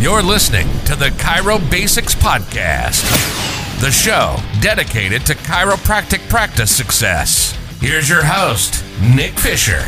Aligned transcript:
You're 0.00 0.22
listening 0.22 0.66
to 0.86 0.96
the 0.96 1.10
Chiro 1.18 1.58
Basix 1.58 2.14
Podcast, 2.16 3.02
the 3.82 3.90
show 3.90 4.36
dedicated 4.62 5.26
to 5.26 5.34
chiropractic 5.34 6.26
practice 6.30 6.74
success. 6.74 7.52
Here's 7.82 8.08
your 8.08 8.24
host, 8.24 8.82
Nick 9.14 9.32
Fisher. 9.32 9.84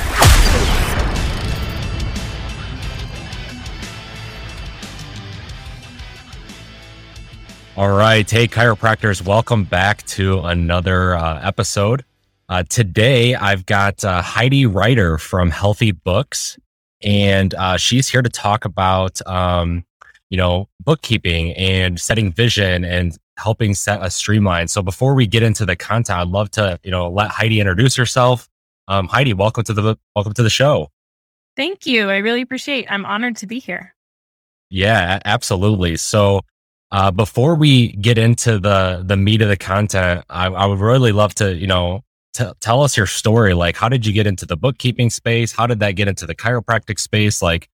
All 7.75 7.89
right. 7.97 8.31
Hey, 8.31 8.47
chiropractors, 8.47 9.25
welcome 9.25 9.65
back 9.65 10.05
to 10.09 10.41
another 10.41 11.17
uh, 11.17 11.41
episode. 11.43 12.05
Uh, 12.51 12.65
today, 12.65 13.35
I've 13.35 13.65
got 13.65 14.05
uh, 14.05 14.21
Heidi 14.21 14.67
Reiter 14.67 15.17
from 15.17 15.51
Healthy 15.51 15.93
Books, 15.93 16.59
and 17.03 17.55
uh, 17.55 17.79
she's 17.79 18.09
here 18.11 18.21
to 18.21 18.29
talk 18.29 18.67
about, 18.67 19.27
um, 19.27 19.87
you 20.33 20.39
know, 20.39 20.67
bookkeeping 20.81 21.53
and 21.53 22.01
setting 22.01 22.33
vision 22.33 22.87
and 22.87 23.19
helping 23.37 23.75
set 23.75 24.03
a 24.03 24.11
streamline. 24.11 24.67
So 24.67 24.81
before 24.81 25.13
we 25.13 25.27
get 25.27 25.43
into 25.43 25.67
the 25.67 25.77
content, 25.77 26.21
I'd 26.21 26.29
love 26.29 26.51
to, 26.53 26.81
you 26.83 26.91
know, 26.91 27.11
let 27.11 27.31
Heidi 27.31 27.61
introduce 27.61 27.97
herself. 27.97 28.49
Um, 28.89 29.09
Heidi, 29.09 29.35
welcome 29.35 29.63
to 29.65 29.75
the 29.75 29.99
welcome 30.17 30.33
to 30.33 30.43
the 30.43 30.49
show. 30.49 30.89
Thank 31.55 31.85
you. 31.85 32.09
I 32.09 32.17
really 32.17 32.41
appreciate. 32.41 32.91
I'm 32.91 33.05
honored 33.05 33.37
to 33.37 33.47
be 33.47 33.59
here. 33.59 33.95
Yeah, 34.71 35.21
absolutely. 35.27 35.99
So 35.99 36.41
uh, 36.91 37.11
before 37.11 37.55
we 37.55 37.93
get 37.93 38.17
into 38.17 38.59
the 38.59 39.03
the 39.05 39.19
meat 39.19 39.43
of 39.43 39.51
the 39.51 39.59
content, 39.59 40.25
I, 40.31 40.47
I 40.47 40.65
would 40.65 40.81
really 40.81 41.13
love 41.13 41.35
to, 41.37 41.55
you 41.55 41.67
know, 41.67 42.05
t- 42.33 42.51
tell 42.61 42.83
us 42.83 42.97
your 42.97 43.07
story. 43.07 43.53
Like, 43.53 43.77
how 43.77 43.91
did 43.91 44.07
you 44.07 44.15
get 44.15 44.27
into 44.27 44.47
the 44.47 44.57
bookkeeping 44.57 45.11
space? 45.11 45.53
How 45.53 45.67
did 45.67 45.81
that 45.81 45.93
get 45.93 46.09
into 46.09 46.25
the 46.27 46.35
chiropractic 46.35 46.99
space? 46.99 47.43
Like, 47.43 47.69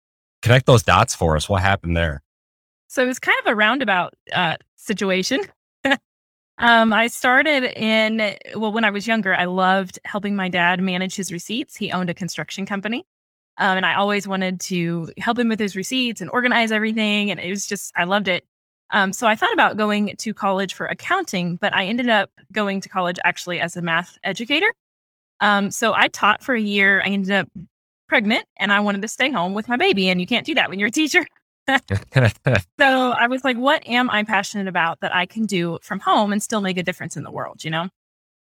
connect 0.41 0.68
those 0.68 0.84
dots 0.84 1.13
for 1.13 1.35
us. 1.35 1.49
What 1.49 1.62
happened 1.62 1.98
there? 1.98 2.22
So 2.95 3.04
it 3.04 3.08
was 3.08 3.20
kind 3.20 3.38
of 3.41 3.52
a 3.52 3.55
roundabout 3.55 4.13
uh, 4.31 4.55
situation. 4.77 5.41
um, 6.57 6.93
I 6.93 7.07
started 7.07 7.65
in 7.77 8.38
well 8.55 8.71
when 8.71 8.85
I 8.85 8.90
was 8.90 9.05
younger. 9.05 9.35
I 9.35 9.43
loved 9.43 9.99
helping 10.05 10.34
my 10.34 10.48
dad 10.48 10.79
manage 10.82 11.13
his 11.13 11.29
receipts. 11.29 11.76
He 11.76 11.91
owned 11.91 12.10
a 12.10 12.13
construction 12.13 12.66
company. 12.66 13.05
Um, 13.57 13.76
and 13.76 13.85
I 13.85 13.96
always 13.96 14.29
wanted 14.29 14.62
to 14.62 15.10
help 15.18 15.38
him 15.38 15.49
with 15.49 15.60
his 15.60 15.76
receipts 15.76 16.21
and 16.21 16.29
organize 16.32 16.71
everything. 16.71 17.32
And 17.32 17.40
it 17.41 17.49
was 17.49 17.68
just, 17.68 17.91
I 17.98 18.05
loved 18.05 18.29
it. 18.29 18.46
Um, 18.91 19.12
so 19.12 19.27
I 19.27 19.35
thought 19.35 19.51
about 19.51 19.76
going 19.76 20.16
to 20.16 20.34
college 20.34 20.73
for 20.73 20.85
accounting, 20.85 21.57
but 21.57 21.76
I 21.76 21.88
ended 21.88 22.07
up 22.07 22.29
going 22.54 22.79
to 22.79 22.88
college 22.88 23.20
actually 23.26 23.60
as 23.60 23.76
a 23.76 23.82
math 23.82 24.18
educator. 24.23 24.73
Um, 25.41 25.70
so 25.70 25.93
I 25.93 26.07
taught 26.07 26.46
for 26.46 26.55
a 26.55 26.62
year. 26.62 27.01
I 27.01 27.07
ended 27.07 27.32
up 27.32 27.49
pregnant 28.07 28.46
and 28.55 28.71
I 28.71 28.79
wanted 28.79 29.01
to 29.01 29.10
stay 29.10 29.32
home 29.32 29.54
with 29.54 29.68
my 29.68 29.76
baby. 29.76 30.07
And 30.07 30.21
you 30.21 30.27
can't 30.27 30.46
do 30.46 30.54
that 30.54 30.70
when 30.70 30.79
you're 30.79 30.88
a 30.88 30.91
teacher. 30.91 31.26
so 32.80 33.12
I 33.12 33.27
was 33.27 33.44
like, 33.44 33.58
what 33.58 33.85
am 33.88 34.10
I 34.10 34.24
passionate 34.24 34.68
about 34.68 34.99
that 35.02 35.16
I 35.16 35.26
can 35.26 35.46
do 35.46 35.80
from 35.82 35.99
home 35.99 36.32
and 36.32 36.41
still 36.41 36.62
make 36.62 36.77
a 36.77 36.84
difference 36.84 37.18
in 37.18 37.24
the 37.24 37.32
world, 37.32 37.63
you 37.63 37.72
know? 37.72 37.90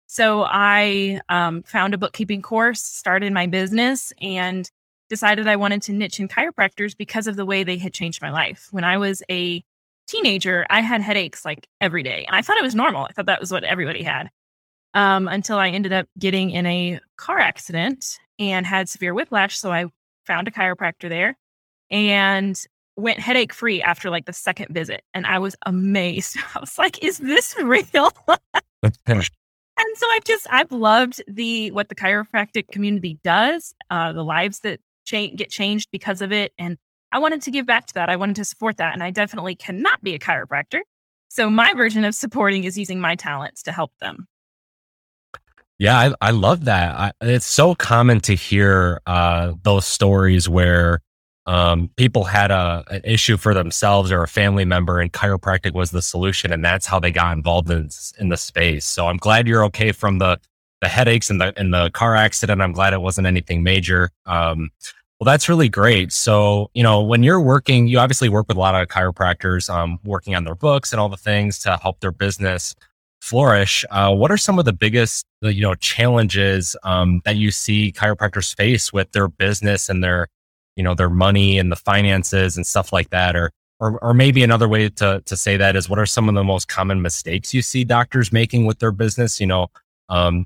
So 0.07 0.43
I 0.43 1.21
um, 1.29 1.63
found 1.63 1.93
a 1.93 1.97
bookkeeping 1.97 2.41
course, 2.41 2.81
started 2.81 3.31
my 3.31 3.47
business, 3.47 4.11
and 4.21 4.69
decided 5.09 5.47
I 5.47 5.55
wanted 5.55 5.81
to 5.83 5.93
niche 5.93 6.19
in 6.19 6.27
chiropractors 6.27 6.97
because 6.97 7.27
of 7.27 7.35
the 7.35 7.45
way 7.45 7.63
they 7.63 7.77
had 7.77 7.93
changed 7.93 8.21
my 8.21 8.31
life. 8.31 8.67
When 8.71 8.83
I 8.83 8.97
was 8.97 9.23
a 9.29 9.63
teenager, 10.07 10.65
I 10.69 10.81
had 10.81 11.01
headaches 11.01 11.45
like 11.45 11.67
every 11.79 12.03
day. 12.03 12.25
And 12.27 12.35
I 12.35 12.41
thought 12.41 12.57
it 12.57 12.63
was 12.63 12.75
normal. 12.75 13.05
I 13.05 13.13
thought 13.13 13.27
that 13.27 13.39
was 13.39 13.51
what 13.51 13.63
everybody 13.63 14.03
had. 14.03 14.29
Um, 14.93 15.27
until 15.27 15.57
I 15.57 15.69
ended 15.69 15.93
up 15.93 16.07
getting 16.19 16.51
in 16.51 16.65
a 16.65 16.99
car 17.15 17.39
accident 17.39 18.17
and 18.37 18.65
had 18.65 18.89
severe 18.89 19.13
whiplash. 19.13 19.57
So 19.57 19.71
I 19.71 19.85
found 20.25 20.49
a 20.49 20.51
chiropractor 20.51 21.07
there 21.07 21.37
and 21.89 22.61
went 23.01 23.19
headache 23.19 23.53
free 23.53 23.81
after 23.81 24.09
like 24.09 24.25
the 24.25 24.33
second 24.33 24.73
visit. 24.73 25.03
And 25.13 25.25
I 25.25 25.39
was 25.39 25.55
amazed. 25.65 26.37
I 26.55 26.59
was 26.59 26.77
like, 26.77 27.03
is 27.03 27.17
this 27.17 27.55
real? 27.61 28.11
and 29.07 29.23
so 29.95 30.07
I've 30.11 30.23
just, 30.23 30.47
I've 30.49 30.71
loved 30.71 31.23
the, 31.27 31.71
what 31.71 31.89
the 31.89 31.95
chiropractic 31.95 32.69
community 32.71 33.19
does, 33.23 33.73
uh, 33.89 34.13
the 34.13 34.23
lives 34.23 34.59
that 34.59 34.79
cha- 35.05 35.35
get 35.35 35.49
changed 35.49 35.89
because 35.91 36.21
of 36.21 36.31
it. 36.31 36.53
And 36.57 36.77
I 37.11 37.19
wanted 37.19 37.41
to 37.43 37.51
give 37.51 37.65
back 37.65 37.87
to 37.87 37.93
that. 37.95 38.09
I 38.09 38.15
wanted 38.15 38.37
to 38.37 38.45
support 38.45 38.77
that. 38.77 38.93
And 38.93 39.03
I 39.03 39.11
definitely 39.11 39.55
cannot 39.55 40.01
be 40.01 40.13
a 40.15 40.19
chiropractor. 40.19 40.81
So 41.29 41.49
my 41.49 41.73
version 41.73 42.03
of 42.03 42.15
supporting 42.15 42.63
is 42.63 42.77
using 42.77 42.99
my 42.99 43.15
talents 43.15 43.63
to 43.63 43.71
help 43.71 43.91
them. 43.99 44.27
Yeah, 45.79 45.97
I, 45.97 46.13
I 46.21 46.31
love 46.31 46.65
that. 46.65 46.95
I, 46.95 47.11
it's 47.21 47.45
so 47.45 47.73
common 47.73 48.19
to 48.21 48.35
hear 48.35 49.01
uh, 49.07 49.53
those 49.63 49.87
stories 49.87 50.47
where 50.47 51.01
um, 51.45 51.89
people 51.95 52.23
had 52.23 52.51
a, 52.51 52.83
an 52.89 53.01
issue 53.03 53.37
for 53.37 53.53
themselves 53.53 54.11
or 54.11 54.23
a 54.23 54.27
family 54.27 54.65
member, 54.65 54.99
and 54.99 55.11
chiropractic 55.11 55.73
was 55.73 55.91
the 55.91 56.01
solution, 56.01 56.51
and 56.51 56.63
that's 56.63 56.85
how 56.85 56.99
they 56.99 57.11
got 57.11 57.35
involved 57.35 57.69
in, 57.69 57.89
in 58.19 58.29
the 58.29 58.37
space. 58.37 58.85
So 58.85 59.07
I'm 59.07 59.17
glad 59.17 59.47
you're 59.47 59.63
okay 59.65 59.91
from 59.91 60.19
the 60.19 60.39
the 60.81 60.87
headaches 60.87 61.29
and 61.29 61.39
the 61.39 61.53
and 61.57 61.73
the 61.73 61.91
car 61.91 62.15
accident. 62.15 62.61
I'm 62.61 62.73
glad 62.73 62.93
it 62.93 63.01
wasn't 63.01 63.27
anything 63.27 63.63
major. 63.63 64.09
Um, 64.25 64.71
well, 65.19 65.25
that's 65.31 65.47
really 65.47 65.69
great. 65.69 66.11
So, 66.11 66.71
you 66.73 66.81
know, 66.81 66.99
when 67.03 67.21
you're 67.21 67.39
working, 67.39 67.85
you 67.85 67.99
obviously 67.99 68.27
work 68.27 68.47
with 68.47 68.57
a 68.57 68.59
lot 68.59 68.73
of 68.73 68.87
chiropractors, 68.87 69.69
um, 69.71 69.99
working 70.03 70.33
on 70.33 70.45
their 70.45 70.55
books 70.55 70.91
and 70.91 70.99
all 70.99 71.09
the 71.09 71.15
things 71.15 71.59
to 71.59 71.77
help 71.77 71.99
their 71.99 72.11
business 72.11 72.73
flourish. 73.21 73.85
Uh, 73.91 74.11
what 74.11 74.31
are 74.31 74.37
some 74.37 74.57
of 74.57 74.65
the 74.65 74.73
biggest, 74.73 75.23
you 75.41 75.61
know, 75.61 75.75
challenges 75.75 76.75
um, 76.81 77.21
that 77.23 77.35
you 77.35 77.51
see 77.51 77.91
chiropractors 77.91 78.55
face 78.55 78.91
with 78.91 79.11
their 79.11 79.27
business 79.27 79.89
and 79.89 80.03
their, 80.03 80.27
you 80.75 80.83
know, 80.83 80.95
their 80.95 81.09
money 81.09 81.57
and 81.57 81.71
the 81.71 81.75
finances 81.75 82.57
and 82.57 82.65
stuff 82.65 82.93
like 82.93 83.09
that? 83.09 83.35
Or, 83.35 83.51
or, 83.79 83.99
or 84.03 84.13
maybe 84.13 84.43
another 84.43 84.67
way 84.67 84.89
to 84.89 85.21
to 85.25 85.37
say 85.37 85.57
that 85.57 85.75
is, 85.75 85.89
what 85.89 85.99
are 85.99 86.05
some 86.05 86.29
of 86.29 86.35
the 86.35 86.43
most 86.43 86.67
common 86.67 87.01
mistakes 87.01 87.53
you 87.53 87.61
see 87.61 87.83
doctors 87.83 88.31
making 88.31 88.65
with 88.65 88.79
their 88.79 88.91
business? 88.91 89.39
You 89.39 89.47
know, 89.47 89.67
um, 90.09 90.45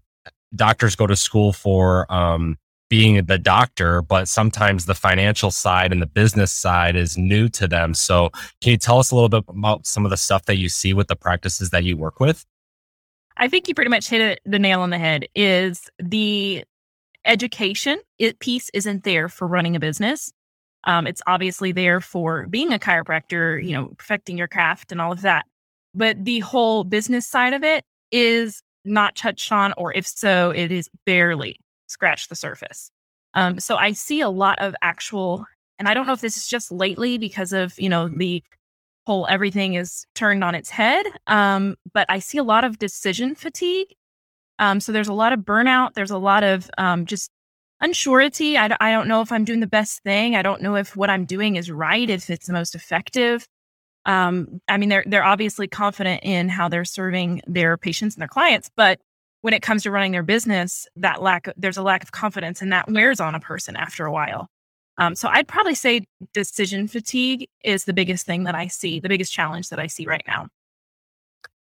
doctors 0.56 0.96
go 0.96 1.08
to 1.08 1.16
school 1.16 1.54
for 1.54 2.12
um, 2.12 2.58
being 2.90 3.26
the 3.26 3.38
doctor, 3.38 4.02
but 4.02 4.28
sometimes 4.28 4.86
the 4.86 4.96
financial 4.96 5.52
side 5.52 5.92
and 5.92 6.02
the 6.02 6.08
business 6.08 6.52
side 6.52 6.96
is 6.96 7.18
new 7.18 7.50
to 7.50 7.68
them. 7.68 7.94
So, 7.94 8.30
can 8.62 8.72
you 8.72 8.78
tell 8.78 9.00
us 9.00 9.12
a 9.12 9.16
little 9.16 9.30
bit 9.30 9.44
about 9.48 9.86
some 9.86 10.06
of 10.06 10.12
the 10.12 10.18
stuff 10.18 10.46
that 10.46 10.58
you 10.58 10.70
see 10.70 10.94
with 10.94 11.08
the 11.08 11.16
practices 11.16 11.72
that 11.72 11.84
you 11.84 11.98
work 11.98 12.20
with? 12.20 12.46
I 13.38 13.48
think 13.48 13.68
you 13.68 13.76
pretty 13.76 13.90
much 13.90 14.08
hit 14.08 14.22
it, 14.22 14.40
the 14.46 14.60
nail 14.60 14.82
on 14.82 14.92
the 14.92 14.98
head. 14.98 15.28
Is 15.36 15.90
the 16.00 16.64
education 17.26 18.00
it, 18.20 18.40
piece 18.40 18.70
isn't 18.74 19.04
there 19.04 19.30
for 19.30 19.48
running 19.48 19.76
a 19.76 19.80
business. 19.80 20.32
Um, 20.86 21.08
it's 21.08 21.22
obviously 21.26 21.72
there 21.72 22.00
for 22.00 22.48
being 22.48 22.72
a 22.72 22.80
chiropractor, 22.80 23.64
you 23.64 23.74
know, 23.74 23.88
perfecting 23.98 24.38
your 24.38 24.48
craft 24.48 24.92
and 24.92 25.02
all 25.02 25.12
of 25.12 25.22
that. 25.22 25.46
But 25.94 26.24
the 26.24 26.40
whole 26.40 26.84
business 26.84 27.28
side 27.28 27.54
of 27.54 27.64
it 27.64 27.84
is 28.12 28.62
not 28.84 29.16
touched 29.16 29.52
on, 29.52 29.74
or 29.78 29.94
if 29.94 30.06
so, 30.06 30.52
it 30.52 30.72
is 30.72 30.90
barely 31.06 31.60
scratch 31.88 32.28
the 32.28 32.36
surface. 32.36 32.92
Um, 33.34 33.60
so 33.60 33.78
I 33.78 33.94
see 33.94 34.22
a 34.22 34.30
lot 34.30 34.60
of 34.60 34.76
actual, 34.82 35.46
and 35.80 35.88
I 35.88 35.94
don't 35.94 36.06
know 36.06 36.14
if 36.14 36.22
this 36.22 36.38
is 36.38 36.48
just 36.48 36.72
lately 36.72 37.18
because 37.18 37.52
of, 37.52 37.80
you 37.80 37.90
know, 37.90 38.08
the 38.08 38.44
whole 39.06 39.28
everything 39.28 39.74
is 39.76 40.06
turned 40.16 40.44
on 40.44 40.56
its 40.56 40.70
head. 40.70 41.06
Um, 41.28 41.76
but 41.94 42.06
I 42.10 42.20
see 42.20 42.38
a 42.38 42.44
lot 42.44 42.64
of 42.64 42.80
decision 42.80 43.36
fatigue. 43.36 43.88
Um, 44.60 44.80
so 44.80 44.92
there's 44.92 45.08
a 45.08 45.14
lot 45.14 45.34
of 45.34 45.40
burnout. 45.40 45.94
There's 45.94 46.12
a 46.12 46.18
lot 46.18 46.44
of 46.44 46.70
um, 46.78 47.06
just 47.06 47.30
unsurety. 47.84 48.58
I 48.58 48.92
don't 48.92 49.08
know 49.08 49.22
if 49.22 49.32
I'm 49.32 49.46
doing 49.46 49.60
the 49.60 49.68
best 49.68 50.02
thing. 50.04 50.36
I 50.36 50.42
don't 50.42 50.62
know 50.62 50.76
if 50.76 50.96
what 50.96 51.10
I'm 51.10 51.26
doing 51.26 51.56
is 51.56 51.70
right, 51.70 52.10
if 52.10 52.30
it's 52.30 52.48
the 52.48 52.54
most 52.54 52.76
effective. 52.76 53.46
Um, 54.06 54.62
I 54.68 54.78
mean, 54.78 54.90
they're 54.90 55.04
they're 55.08 55.24
obviously 55.24 55.68
confident 55.68 56.24
in 56.24 56.48
how 56.48 56.70
they're 56.70 56.86
serving 56.86 57.42
their 57.48 57.76
patients 57.76 58.16
and 58.16 58.22
their 58.22 58.28
clients, 58.28 58.70
but 58.76 59.00
when 59.42 59.54
it 59.54 59.62
comes 59.62 59.84
to 59.84 59.92
running 59.92 60.12
their 60.12 60.24
business, 60.24 60.88
that 60.96 61.22
lack 61.22 61.48
there's 61.58 61.78
a 61.78 61.84
lack 61.84 62.04
of 62.04 62.12
confidence 62.12 62.62
and 62.62 62.72
that 62.72 62.90
wears 62.90 63.20
on 63.20 63.36
a 63.36 63.40
person 63.40 63.76
after 63.76 64.06
a 64.06 64.12
while. 64.12 64.48
Um, 64.98 65.16
so 65.16 65.28
I'd 65.28 65.48
probably 65.48 65.76
say 65.76 66.06
decision 66.34 66.88
fatigue 66.88 67.48
is 67.64 67.84
the 67.84 67.94
biggest 67.94 68.26
thing 68.26 68.46
that 68.46 68.56
I 68.56 68.68
see, 68.68 69.00
the 69.00 69.10
biggest 69.10 69.34
challenge 69.34 69.70
that 69.70 69.80
I 69.80 69.88
see 69.88 70.06
right 70.06 70.24
now. 70.28 70.48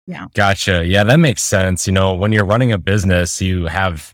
Yeah. 0.09 0.25
Gotcha. 0.33 0.83
Yeah, 0.87 1.03
that 1.03 1.19
makes 1.19 1.43
sense. 1.43 1.85
You 1.85 1.93
know, 1.93 2.15
when 2.15 2.31
you're 2.31 2.43
running 2.43 2.71
a 2.71 2.79
business, 2.79 3.39
you 3.39 3.67
have 3.67 4.11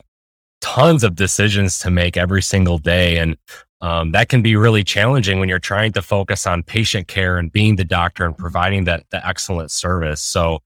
tons 0.59 1.05
of 1.05 1.15
decisions 1.15 1.79
to 1.79 1.89
make 1.89 2.17
every 2.17 2.41
single 2.41 2.77
day. 2.77 3.17
And 3.17 3.37
um, 3.79 4.11
that 4.11 4.27
can 4.27 4.41
be 4.41 4.57
really 4.57 4.83
challenging 4.83 5.39
when 5.39 5.47
you're 5.47 5.57
trying 5.57 5.93
to 5.93 6.01
focus 6.01 6.45
on 6.45 6.63
patient 6.63 7.07
care 7.07 7.37
and 7.37 7.49
being 7.49 7.77
the 7.77 7.85
doctor 7.85 8.25
and 8.25 8.37
providing 8.37 8.83
that 8.83 9.05
the 9.09 9.25
excellent 9.25 9.71
service. 9.71 10.19
So, 10.19 10.59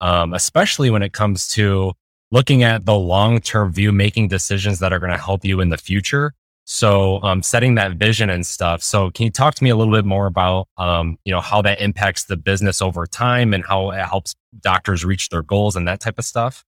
um, 0.00 0.32
especially 0.32 0.90
when 0.90 1.02
it 1.02 1.12
comes 1.12 1.48
to 1.48 1.92
looking 2.30 2.62
at 2.62 2.86
the 2.86 2.94
long 2.94 3.40
term 3.40 3.72
view, 3.72 3.90
making 3.90 4.28
decisions 4.28 4.78
that 4.78 4.92
are 4.92 5.00
going 5.00 5.10
to 5.10 5.18
help 5.18 5.44
you 5.44 5.60
in 5.60 5.70
the 5.70 5.78
future. 5.78 6.34
So, 6.70 7.22
um, 7.22 7.42
setting 7.42 7.76
that 7.76 7.94
vision 7.94 8.28
and 8.28 8.44
stuff. 8.44 8.82
So, 8.82 9.10
can 9.10 9.24
you 9.24 9.30
talk 9.30 9.54
to 9.54 9.64
me 9.64 9.70
a 9.70 9.76
little 9.76 9.92
bit 9.92 10.04
more 10.04 10.26
about, 10.26 10.68
um, 10.76 11.16
you 11.24 11.32
know, 11.32 11.40
how 11.40 11.62
that 11.62 11.80
impacts 11.80 12.24
the 12.24 12.36
business 12.36 12.82
over 12.82 13.06
time 13.06 13.54
and 13.54 13.64
how 13.64 13.90
it 13.90 14.04
helps 14.04 14.34
doctors 14.60 15.02
reach 15.02 15.30
their 15.30 15.42
goals 15.42 15.76
and 15.76 15.88
that 15.88 15.98
type 15.98 16.18
of 16.18 16.26
stuff? 16.26 16.66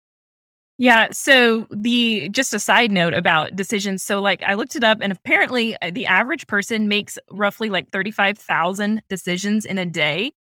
Yeah. 0.76 1.08
So 1.12 1.66
the 1.70 2.28
just 2.28 2.52
a 2.52 2.58
side 2.58 2.92
note 2.92 3.14
about 3.14 3.56
decisions. 3.56 4.02
So 4.02 4.20
like 4.20 4.42
I 4.42 4.52
looked 4.52 4.76
it 4.76 4.84
up 4.84 4.98
and 5.00 5.12
apparently 5.12 5.80
uh, 5.80 5.90
the 5.90 6.04
average 6.04 6.46
person 6.46 6.88
makes 6.88 7.18
roughly 7.30 7.70
like 7.70 7.90
35,000 7.90 9.02
decisions 9.08 9.64
in 9.64 9.78
a 9.78 9.86
day. 9.86 10.32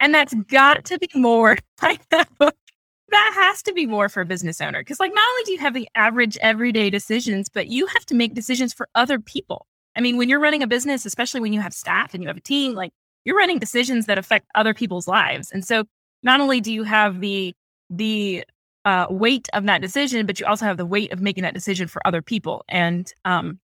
And 0.00 0.14
that's 0.14 0.32
got 0.48 0.86
to 0.86 0.98
be 0.98 1.10
more. 1.14 1.58
that 3.10 3.32
has 3.34 3.62
to 3.62 3.72
be 3.72 3.86
more 3.86 4.08
for 4.08 4.22
a 4.22 4.26
business 4.26 4.60
owner. 4.60 4.82
Cause 4.82 5.00
like 5.00 5.12
not 5.14 5.28
only 5.28 5.42
do 5.44 5.52
you 5.52 5.58
have 5.58 5.74
the 5.74 5.88
average 5.94 6.36
everyday 6.38 6.90
decisions, 6.90 7.48
but 7.48 7.68
you 7.68 7.86
have 7.86 8.06
to 8.06 8.14
make 8.14 8.34
decisions 8.34 8.72
for 8.72 8.88
other 8.94 9.18
people. 9.18 9.66
I 9.96 10.00
mean, 10.00 10.16
when 10.16 10.28
you're 10.28 10.40
running 10.40 10.62
a 10.62 10.66
business, 10.66 11.06
especially 11.06 11.40
when 11.40 11.52
you 11.52 11.60
have 11.60 11.72
staff 11.72 12.14
and 12.14 12.22
you 12.22 12.28
have 12.28 12.36
a 12.36 12.40
team, 12.40 12.74
like 12.74 12.92
you're 13.24 13.36
running 13.36 13.58
decisions 13.58 14.06
that 14.06 14.18
affect 14.18 14.46
other 14.54 14.74
people's 14.74 15.06
lives. 15.06 15.50
And 15.52 15.64
so 15.64 15.84
not 16.22 16.40
only 16.40 16.60
do 16.60 16.72
you 16.72 16.82
have 16.84 17.20
the 17.20 17.54
the 17.90 18.44
uh, 18.84 19.06
weight 19.08 19.48
of 19.52 19.64
that 19.64 19.80
decision, 19.80 20.26
but 20.26 20.40
you 20.40 20.46
also 20.46 20.64
have 20.64 20.76
the 20.76 20.86
weight 20.86 21.12
of 21.12 21.20
making 21.20 21.42
that 21.42 21.54
decision 21.54 21.88
for 21.88 22.06
other 22.06 22.22
people. 22.22 22.64
And 22.68 23.10
um, 23.24 23.58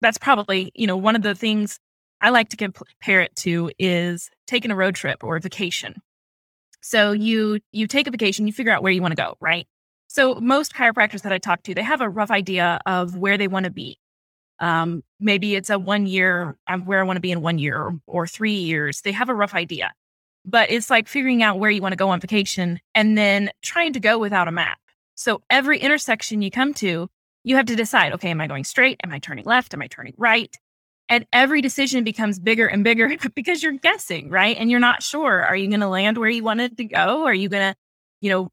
that's 0.00 0.18
probably, 0.18 0.72
you 0.74 0.86
know, 0.86 0.96
one 0.96 1.16
of 1.16 1.22
the 1.22 1.34
things 1.34 1.78
I 2.20 2.30
like 2.30 2.48
to 2.50 2.56
compare 2.56 3.20
it 3.20 3.34
to 3.36 3.70
is 3.78 4.30
taking 4.46 4.70
a 4.70 4.76
road 4.76 4.94
trip 4.94 5.22
or 5.22 5.36
a 5.36 5.40
vacation. 5.40 6.00
So 6.84 7.12
you 7.12 7.60
you 7.72 7.86
take 7.86 8.06
a 8.06 8.10
vacation, 8.10 8.46
you 8.46 8.52
figure 8.52 8.72
out 8.72 8.82
where 8.82 8.92
you 8.92 9.02
want 9.02 9.12
to 9.12 9.22
go, 9.22 9.36
right? 9.40 9.66
So 10.08 10.34
most 10.36 10.74
chiropractors 10.74 11.22
that 11.22 11.32
I 11.32 11.38
talk 11.38 11.62
to, 11.64 11.74
they 11.74 11.82
have 11.82 12.00
a 12.00 12.08
rough 12.08 12.30
idea 12.30 12.80
of 12.86 13.16
where 13.16 13.38
they 13.38 13.48
want 13.48 13.64
to 13.64 13.70
be. 13.70 13.98
Um, 14.60 15.02
maybe 15.18 15.56
it's 15.56 15.70
a 15.70 15.78
one 15.78 16.06
year, 16.06 16.56
um, 16.68 16.84
where 16.86 17.00
I 17.00 17.02
want 17.04 17.16
to 17.16 17.20
be 17.20 17.32
in 17.32 17.40
one 17.40 17.58
year 17.58 17.76
or, 17.80 18.00
or 18.06 18.26
three 18.26 18.54
years. 18.54 19.00
They 19.00 19.12
have 19.12 19.28
a 19.28 19.34
rough 19.34 19.54
idea 19.54 19.92
but 20.44 20.70
it's 20.70 20.90
like 20.90 21.08
figuring 21.08 21.42
out 21.42 21.58
where 21.58 21.70
you 21.70 21.80
want 21.80 21.92
to 21.92 21.96
go 21.96 22.10
on 22.10 22.20
vacation 22.20 22.80
and 22.94 23.16
then 23.16 23.50
trying 23.62 23.92
to 23.94 24.00
go 24.00 24.18
without 24.18 24.48
a 24.48 24.52
map. 24.52 24.78
So 25.14 25.42
every 25.48 25.78
intersection 25.78 26.42
you 26.42 26.50
come 26.50 26.74
to, 26.74 27.08
you 27.44 27.56
have 27.56 27.66
to 27.66 27.76
decide, 27.76 28.12
okay, 28.14 28.30
am 28.30 28.40
I 28.40 28.46
going 28.46 28.64
straight? 28.64 29.00
Am 29.04 29.12
I 29.12 29.18
turning 29.18 29.44
left? 29.44 29.74
Am 29.74 29.82
I 29.82 29.86
turning 29.86 30.14
right? 30.16 30.54
And 31.08 31.26
every 31.32 31.60
decision 31.60 32.02
becomes 32.02 32.38
bigger 32.38 32.66
and 32.66 32.82
bigger 32.82 33.16
because 33.34 33.62
you're 33.62 33.72
guessing, 33.72 34.30
right? 34.30 34.56
And 34.58 34.70
you're 34.70 34.80
not 34.80 35.02
sure. 35.02 35.44
Are 35.44 35.56
you 35.56 35.68
going 35.68 35.80
to 35.80 35.88
land 35.88 36.18
where 36.18 36.30
you 36.30 36.42
wanted 36.42 36.76
to 36.78 36.84
go? 36.84 37.24
Are 37.24 37.34
you 37.34 37.48
going 37.48 37.72
to, 37.72 37.78
you 38.20 38.30
know, 38.30 38.48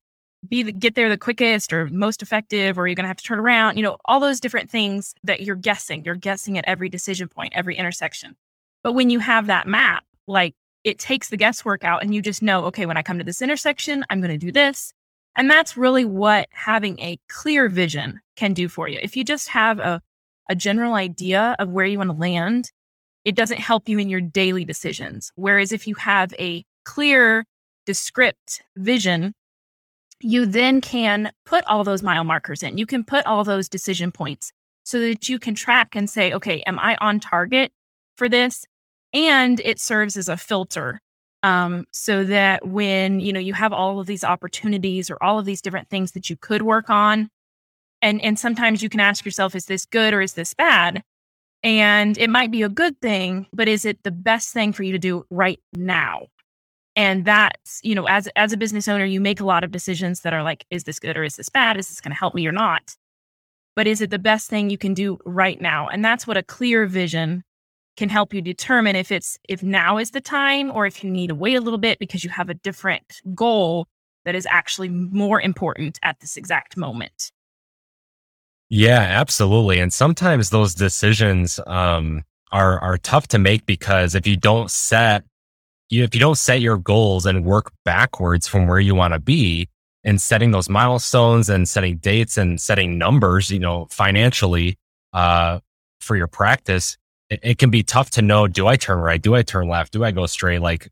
be 0.48 0.64
the, 0.64 0.72
get 0.72 0.96
there 0.96 1.08
the 1.08 1.18
quickest 1.18 1.72
or 1.72 1.88
most 1.90 2.24
effective 2.24 2.80
or 2.80 2.82
are 2.82 2.88
you 2.88 2.96
going 2.96 3.04
to 3.04 3.08
have 3.08 3.18
to 3.18 3.24
turn 3.24 3.38
around 3.38 3.78
you 3.78 3.84
know 3.84 3.96
all 4.06 4.20
those 4.20 4.40
different 4.40 4.72
things 4.72 5.14
that 5.24 5.42
you're 5.42 5.56
guessing 5.56 6.04
you're 6.04 6.16
guessing 6.16 6.58
at 6.58 6.66
every 6.66 6.90
decision 6.90 7.28
point 7.28 7.54
every 7.56 7.76
intersection 7.76 8.36
but 8.82 8.94
when 8.94 9.12
you 9.12 9.20
have 9.20 9.46
that 9.46 9.68
map 9.68 10.04
like 10.26 10.56
it 10.84 11.00
takes 11.00 11.30
the 11.30 11.38
guesswork 11.38 11.84
out 11.84 12.04
and 12.04 12.14
you 12.14 12.22
just 12.22 12.42
know, 12.42 12.66
okay, 12.66 12.86
when 12.86 12.98
I 12.98 13.04
come 13.04 13.18
to 13.18 13.24
this 13.24 13.42
intersection, 13.42 14.04
I'm 14.10 14.22
going 14.22 14.32
to 14.32 14.38
do 14.38 14.52
this. 14.52 14.94
And 15.36 15.50
that's 15.50 15.78
really 15.78 16.06
what 16.06 16.50
having 16.52 17.00
a 17.00 17.20
clear 17.30 17.70
vision 17.70 18.20
can 18.36 18.54
do 18.54 18.68
for 18.68 18.88
you. 18.88 19.00
If 19.02 19.16
you 19.16 19.24
just 19.24 19.50
have 19.50 19.80
a, 19.80 20.02
a 20.52 20.56
general 20.56 20.94
idea 20.94 21.56
of 21.60 21.70
where 21.70 21.86
you 21.86 21.98
want 21.98 22.10
to 22.10 22.16
land, 22.16 22.72
it 23.24 23.36
doesn't 23.36 23.60
help 23.60 23.88
you 23.88 24.00
in 24.00 24.10
your 24.10 24.22
daily 24.22 24.66
decisions. 24.66 25.32
Whereas 25.36 25.72
if 25.72 25.88
you 25.88 25.96
have 25.96 26.34
a 26.40 26.66
clear, 26.86 27.46
descript 27.86 28.62
vision, 28.76 29.34
you 30.20 30.46
then 30.46 30.82
can 30.82 31.32
put 31.46 31.64
all 31.66 31.84
those 31.84 32.04
mile 32.04 32.24
markers 32.24 32.64
in. 32.64 32.78
You 32.78 32.86
can 32.86 33.04
put 33.04 33.26
all 33.26 33.44
those 33.44 33.70
decision 33.70 34.12
points 34.12 34.52
so 34.84 35.00
that 35.00 35.30
you 35.30 35.40
can 35.40 35.56
track 35.56 35.96
and 35.96 36.10
say, 36.10 36.34
okay, 36.34 36.62
am 36.68 36.80
I 36.80 36.98
on 37.00 37.20
target 37.20 37.72
for 38.18 38.30
this? 38.30 38.66
and 39.14 39.60
it 39.62 39.80
serves 39.80 40.18
as 40.18 40.30
a 40.30 40.38
filter 40.38 41.00
um, 41.44 41.86
so 41.92 42.24
that 42.24 42.68
when 42.68 43.20
you 43.20 43.34
know 43.34 43.40
you 43.40 43.54
have 43.54 43.74
all 43.74 44.00
of 44.00 44.08
these 44.08 44.24
opportunities 44.24 45.10
or 45.10 45.22
all 45.22 45.40
of 45.40 45.46
these 45.46 45.62
different 45.62 45.90
things 45.90 46.12
that 46.12 46.30
you 46.30 46.38
could 46.38 46.62
work 46.62 46.90
on 46.90 47.30
and 48.02 48.22
and 48.22 48.38
sometimes 48.40 48.82
you 48.82 48.90
can 48.90 49.00
ask 49.00 49.26
yourself 49.26 49.56
is 49.56 49.66
this 49.66 49.86
good 49.86 50.14
or 50.14 50.22
is 50.22 50.34
this 50.34 50.54
bad? 50.54 51.04
And 51.64 52.18
it 52.18 52.30
might 52.30 52.52
be 52.52 52.64
a 52.64 52.70
good 52.70 53.00
thing 53.02 53.48
but 53.54 53.68
is 53.68 53.86
it 53.86 54.04
the 54.04 54.12
best 54.12 54.54
thing 54.54 54.74
for 54.74 54.84
you 54.84 54.92
to 54.92 55.00
do 55.00 55.26
right 55.30 55.60
now? 55.74 56.28
And 56.96 57.26
that's 57.26 57.80
you 57.84 57.96
know 57.96 58.08
as 58.08 58.28
as 58.36 58.54
a 58.54 58.58
business 58.58 58.88
owner 58.88 59.06
you 59.06 59.22
make 59.22 59.40
a 59.40 59.46
lot 59.46 59.64
of 59.64 59.72
decisions 59.72 60.22
that 60.22 60.34
are 60.34 60.44
like 60.44 60.66
is 60.70 60.84
this 60.84 61.00
good 61.00 61.18
or 61.18 61.24
is 61.24 61.36
this 61.36 61.50
bad? 61.50 61.78
Is 61.78 61.90
this 61.90 62.02
going 62.02 62.12
to 62.12 62.20
help 62.20 62.36
me 62.36 62.48
or 62.48 62.52
not? 62.52 62.96
But 63.76 63.88
is 63.88 64.02
it 64.02 64.10
the 64.10 64.20
best 64.20 64.50
thing 64.50 64.70
you 64.70 64.78
can 64.78 64.94
do 64.94 65.18
right 65.26 65.60
now? 65.62 65.88
And 65.88 66.04
that's 66.04 66.28
what 66.28 66.38
a 66.38 66.44
clear 66.44 66.86
vision 66.86 67.44
can 67.98 68.10
help 68.10 68.34
you 68.34 68.42
determine 68.42 68.96
if 68.96 69.12
it's 69.12 69.38
if 69.48 69.64
now 69.64 69.98
is 69.98 70.12
the 70.12 70.22
time 70.22 70.72
or 70.72 70.86
if 70.86 71.04
you 71.04 71.10
need 71.10 71.28
to 71.28 71.36
wait 71.36 71.56
a 71.56 71.62
little 71.62 71.80
bit 71.80 72.00
because 72.00 72.24
you 72.24 72.30
have 72.30 72.50
a 72.50 72.54
different 72.54 73.22
goal 73.36 73.88
that 74.26 74.36
is 74.36 74.48
actually 74.50 74.90
more 74.90 75.42
important 75.42 76.00
at 76.04 76.20
this 76.20 76.38
exact 76.38 76.78
moment. 76.78 77.32
Yeah, 78.74 79.00
absolutely. 79.02 79.80
And 79.80 79.92
sometimes 79.92 80.50
those 80.50 80.74
decisions 80.74 81.60
um, 81.68 82.24
are 82.54 82.80
are 82.80 82.98
tough 82.98 83.28
to 83.30 83.38
make 83.38 83.66
because 83.66 84.16
if 84.16 84.26
you 84.26 84.38
don't 84.38 84.72
set 84.72 85.26
if 85.90 86.16
you 86.16 86.22
don't 86.22 86.38
set 86.38 86.62
your 86.62 86.78
goals 86.78 87.26
and 87.26 87.44
work 87.44 87.74
backwards 87.84 88.48
from 88.48 88.68
where 88.68 88.80
you 88.80 88.96
want 88.96 89.14
to 89.14 89.20
be 89.20 89.68
and 90.06 90.22
setting 90.22 90.52
those 90.52 90.70
milestones 90.70 91.50
and 91.50 91.68
setting 91.68 91.98
dates 91.98 92.38
and 92.38 92.62
setting 92.62 92.98
numbers, 92.98 93.52
you 93.52 93.60
know, 93.60 93.88
financially 93.92 94.78
uh, 95.12 95.60
for 96.00 96.16
your 96.16 96.28
practice, 96.28 96.98
it, 97.30 97.42
it 97.44 97.58
can 97.58 97.72
be 97.72 97.84
tough 97.84 98.10
to 98.12 98.22
know 98.22 98.48
do 98.48 98.68
I 98.68 98.78
turn 98.78 99.00
right? 99.00 99.22
Do 99.22 99.36
I 99.36 99.42
turn 99.42 99.68
left? 99.68 99.92
Do 99.92 100.06
I 100.06 100.12
go 100.12 100.28
straight? 100.28 100.60
Like 100.62 100.88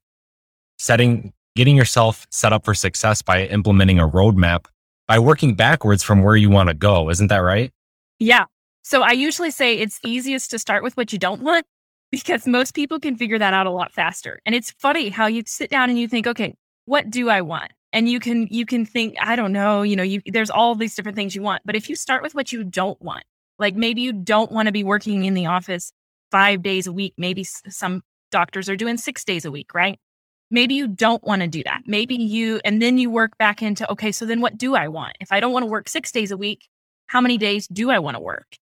setting, 0.80 1.32
getting 1.56 1.78
yourself 1.78 2.28
set 2.30 2.52
up 2.52 2.66
for 2.66 2.74
success 2.74 3.22
by 3.22 3.46
implementing 3.46 4.00
a 4.00 4.08
roadmap 4.08 4.66
by 5.10 5.18
working 5.18 5.56
backwards 5.56 6.04
from 6.04 6.22
where 6.22 6.36
you 6.36 6.52
want 6.52 6.70
to 6.70 6.76
go. 6.76 7.10
Isn't 7.10 7.30
that 7.30 7.40
right? 7.40 7.72
Yeah. 8.20 8.46
So 8.84 9.02
I 9.02 9.14
usually 9.14 9.50
say 9.50 9.74
it's 9.74 10.00
easiest 10.06 10.52
to 10.52 10.60
start 10.60 10.84
with 10.84 10.96
what 10.96 11.12
you 11.12 11.18
don't 11.18 11.42
want 11.42 11.66
because 12.12 12.46
most 12.46 12.76
people 12.76 13.00
can 13.00 13.18
figure 13.18 13.40
that 13.40 13.54
out 13.54 13.66
a 13.66 13.72
lot 13.72 13.92
faster. 13.92 14.40
And 14.46 14.54
it's 14.54 14.72
funny 14.72 15.10
how 15.10 15.26
you 15.26 15.42
sit 15.48 15.72
down 15.72 15.90
and 15.90 15.98
you 15.98 16.08
think, 16.08 16.28
okay, 16.28 16.56
what 16.86 17.10
do 17.10 17.28
I 17.28 17.42
want? 17.42 17.72
And 17.92 18.08
you 18.08 18.20
can 18.20 18.48
you 18.52 18.68
can 18.68 18.86
think, 18.86 19.16
I 19.20 19.36
don't 19.36 19.52
know, 19.52 19.82
you 19.82 19.96
know, 19.96 20.04
you 20.04 20.22
there's 20.28 20.52
all 20.52 20.76
these 20.76 20.96
different 20.96 21.16
things 21.16 21.36
you 21.36 21.42
want. 21.42 21.64
But 21.66 21.76
if 21.76 21.90
you 21.90 21.96
start 21.96 22.22
with 22.22 22.36
what 22.36 22.52
you 22.52 22.64
don't 22.64 23.02
want, 23.02 23.24
like 23.58 23.76
maybe 23.76 24.02
you 24.02 24.14
don't 24.14 24.52
want 24.52 24.68
to 24.68 24.72
be 24.72 24.84
working 24.84 25.26
in 25.26 25.34
the 25.34 25.48
office 25.48 25.92
five 26.30 26.62
days 26.62 26.86
a 26.86 26.94
week. 26.94 27.16
Maybe 27.18 27.44
some 27.44 28.04
doctors 28.32 28.70
are 28.70 28.76
doing 28.76 28.98
six 28.98 29.24
days 29.24 29.44
a 29.44 29.50
week, 29.50 29.74
right? 29.74 30.00
Maybe 30.52 30.74
you 30.74 30.88
don't 30.88 31.24
want 31.24 31.42
to 31.42 31.48
do 31.48 31.64
that. 31.64 31.84
Maybe 31.86 32.16
you, 32.16 32.60
and 32.66 32.82
then 32.82 32.98
you 32.98 33.10
work 33.10 33.38
back 33.38 33.62
into, 33.62 33.90
okay, 33.92 34.12
so 34.12 34.26
then 34.26 34.42
what 34.42 34.58
do 34.58 34.76
I 34.76 34.88
want? 34.88 35.16
If 35.20 35.32
I 35.32 35.40
don't 35.40 35.54
want 35.54 35.64
to 35.64 35.70
work 35.70 35.88
six 35.88 36.12
days 36.12 36.32
a 36.32 36.38
week, 36.38 36.68
how 37.08 37.22
many 37.22 37.38
days 37.38 37.68
do 37.68 37.92
I 37.92 38.00
want 38.00 38.16
to 38.16 38.22
work? 38.22 38.58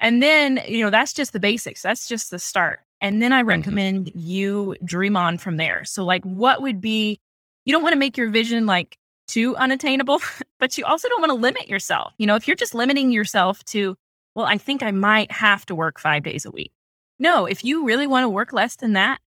And 0.00 0.22
then, 0.22 0.60
you 0.66 0.82
know, 0.82 0.90
that's 0.90 1.12
just 1.12 1.32
the 1.32 1.40
basics. 1.40 1.82
That's 1.82 2.06
just 2.06 2.30
the 2.30 2.38
start. 2.38 2.80
And 3.00 3.20
then 3.20 3.32
I 3.32 3.40
mm-hmm. 3.40 3.48
recommend 3.48 4.12
you 4.14 4.76
dream 4.84 5.16
on 5.16 5.38
from 5.38 5.56
there. 5.56 5.84
So, 5.84 6.04
like, 6.04 6.24
what 6.24 6.62
would 6.62 6.80
be, 6.80 7.20
you 7.64 7.72
don't 7.72 7.82
want 7.82 7.92
to 7.92 7.98
make 7.98 8.16
your 8.16 8.30
vision 8.30 8.66
like 8.66 8.96
too 9.26 9.56
unattainable, 9.56 10.20
but 10.58 10.78
you 10.78 10.84
also 10.84 11.08
don't 11.08 11.20
want 11.20 11.30
to 11.30 11.34
limit 11.34 11.68
yourself. 11.68 12.12
You 12.18 12.26
know, 12.26 12.36
if 12.36 12.48
you're 12.48 12.56
just 12.56 12.74
limiting 12.74 13.10
yourself 13.10 13.64
to, 13.66 13.96
well, 14.34 14.46
I 14.46 14.58
think 14.58 14.82
I 14.82 14.90
might 14.90 15.30
have 15.32 15.66
to 15.66 15.74
work 15.74 15.98
five 15.98 16.22
days 16.22 16.44
a 16.44 16.50
week. 16.50 16.72
No, 17.18 17.46
if 17.46 17.64
you 17.64 17.84
really 17.84 18.06
want 18.06 18.24
to 18.24 18.28
work 18.28 18.52
less 18.52 18.76
than 18.76 18.92
that, 18.92 19.20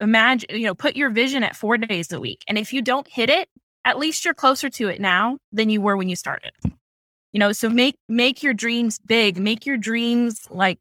imagine, 0.00 0.50
you 0.50 0.64
know, 0.64 0.74
put 0.74 0.96
your 0.96 1.10
vision 1.10 1.42
at 1.42 1.56
four 1.56 1.76
days 1.76 2.12
a 2.12 2.20
week. 2.20 2.44
And 2.48 2.58
if 2.58 2.72
you 2.72 2.82
don't 2.82 3.06
hit 3.08 3.30
it, 3.30 3.48
at 3.84 3.98
least 3.98 4.24
you're 4.24 4.34
closer 4.34 4.68
to 4.70 4.88
it 4.88 5.00
now 5.00 5.38
than 5.52 5.70
you 5.70 5.80
were 5.80 5.96
when 5.96 6.08
you 6.08 6.16
started. 6.16 6.52
You 7.32 7.38
know, 7.38 7.52
so 7.52 7.68
make 7.68 7.96
make 8.08 8.42
your 8.42 8.54
dreams 8.54 8.98
big, 8.98 9.38
make 9.38 9.64
your 9.64 9.76
dreams 9.76 10.46
like 10.50 10.78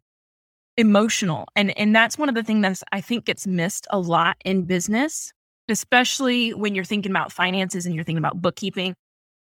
emotional. 0.78 1.48
And 1.56 1.78
and 1.78 1.96
that's 1.96 2.18
one 2.18 2.30
of 2.30 2.36
the 2.36 2.44
things 2.44 2.62
that 2.64 2.82
I 2.92 3.02
think 3.02 3.26
gets 3.26 3.46
missed 3.46 3.86
a 3.92 4.00
lot 4.00 4.38
in 4.44 4.64
business, 4.64 5.32
especially 5.68 6.54
when 6.54 6.74
you're 6.74 6.84
thinking 6.86 7.12
about 7.12 7.32
finances 7.32 7.86
and 7.86 7.94
you're 7.94 8.04
thinking 8.04 8.24
about 8.24 8.42
bookkeeping. 8.42 8.96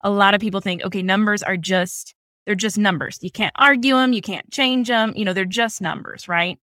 A 0.01 0.10
lot 0.10 0.36
of 0.36 0.41
people 0.41 0.62
think, 0.62 0.84
okay, 0.84 1.01
numbers 1.01 1.41
are 1.41 1.58
just 1.58 2.13
they're 2.46 2.55
just 2.55 2.77
numbers. 2.77 3.20
You 3.22 3.32
can't 3.32 3.53
argue 3.55 3.96
them, 3.96 4.13
you 4.13 4.22
can't 4.22 4.50
change 4.51 4.89
them, 4.89 5.13
you 5.15 5.25
know, 5.25 5.34
they're 5.34 5.46
just 5.46 5.82
numbers, 5.82 6.27
right? 6.27 6.60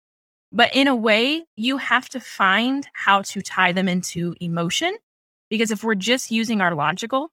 But 0.56 0.74
in 0.74 0.88
a 0.88 0.96
way, 0.96 1.44
you 1.58 1.76
have 1.78 2.08
to 2.10 2.22
find 2.22 2.88
how 2.94 3.24
to 3.24 3.42
tie 3.42 3.74
them 3.74 3.90
into 3.90 4.36
emotion. 4.40 4.96
Because 5.50 5.70
if 5.70 5.84
we're 5.84 5.96
just 5.96 6.32
using 6.32 6.62
our 6.62 6.74
logical 6.74 7.30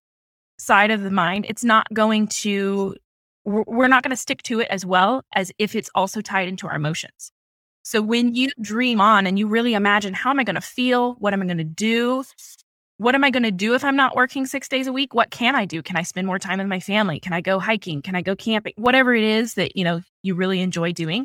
side 0.58 0.90
of 0.90 1.02
the 1.02 1.10
mind, 1.10 1.46
it's 1.48 1.62
not 1.62 1.86
going 1.94 2.26
to, 2.26 2.96
we're 3.44 3.88
not 3.88 4.02
going 4.02 4.10
to 4.10 4.16
stick 4.16 4.42
to 4.42 4.58
it 4.60 4.66
as 4.70 4.84
well 4.84 5.22
as 5.34 5.52
if 5.58 5.76
it's 5.76 5.88
also 5.94 6.20
tied 6.20 6.48
into 6.48 6.66
our 6.66 6.74
emotions. 6.74 7.30
So 7.84 8.02
when 8.02 8.34
you 8.34 8.50
dream 8.60 9.00
on 9.00 9.26
and 9.26 9.38
you 9.38 9.46
really 9.46 9.74
imagine, 9.74 10.14
how 10.14 10.30
am 10.30 10.40
I 10.40 10.44
going 10.44 10.56
to 10.56 10.60
feel? 10.60 11.14
What 11.14 11.32
am 11.32 11.42
I 11.42 11.46
going 11.46 11.58
to 11.58 11.64
do? 11.64 12.24
What 12.98 13.14
am 13.14 13.24
I 13.24 13.30
going 13.30 13.42
to 13.44 13.50
do 13.52 13.74
if 13.74 13.84
I'm 13.84 13.96
not 13.96 14.16
working 14.16 14.46
six 14.46 14.68
days 14.68 14.88
a 14.88 14.92
week? 14.92 15.14
What 15.14 15.30
can 15.30 15.54
I 15.54 15.64
do? 15.64 15.80
Can 15.80 15.96
I 15.96 16.02
spend 16.02 16.26
more 16.26 16.38
time 16.40 16.58
with 16.58 16.68
my 16.68 16.80
family? 16.80 17.20
Can 17.20 17.32
I 17.32 17.40
go 17.40 17.60
hiking? 17.60 18.02
Can 18.02 18.16
I 18.16 18.22
go 18.22 18.34
camping? 18.34 18.74
Whatever 18.76 19.14
it 19.14 19.24
is 19.24 19.54
that, 19.54 19.76
you 19.76 19.84
know, 19.84 20.02
you 20.22 20.34
really 20.34 20.60
enjoy 20.60 20.92
doing 20.92 21.24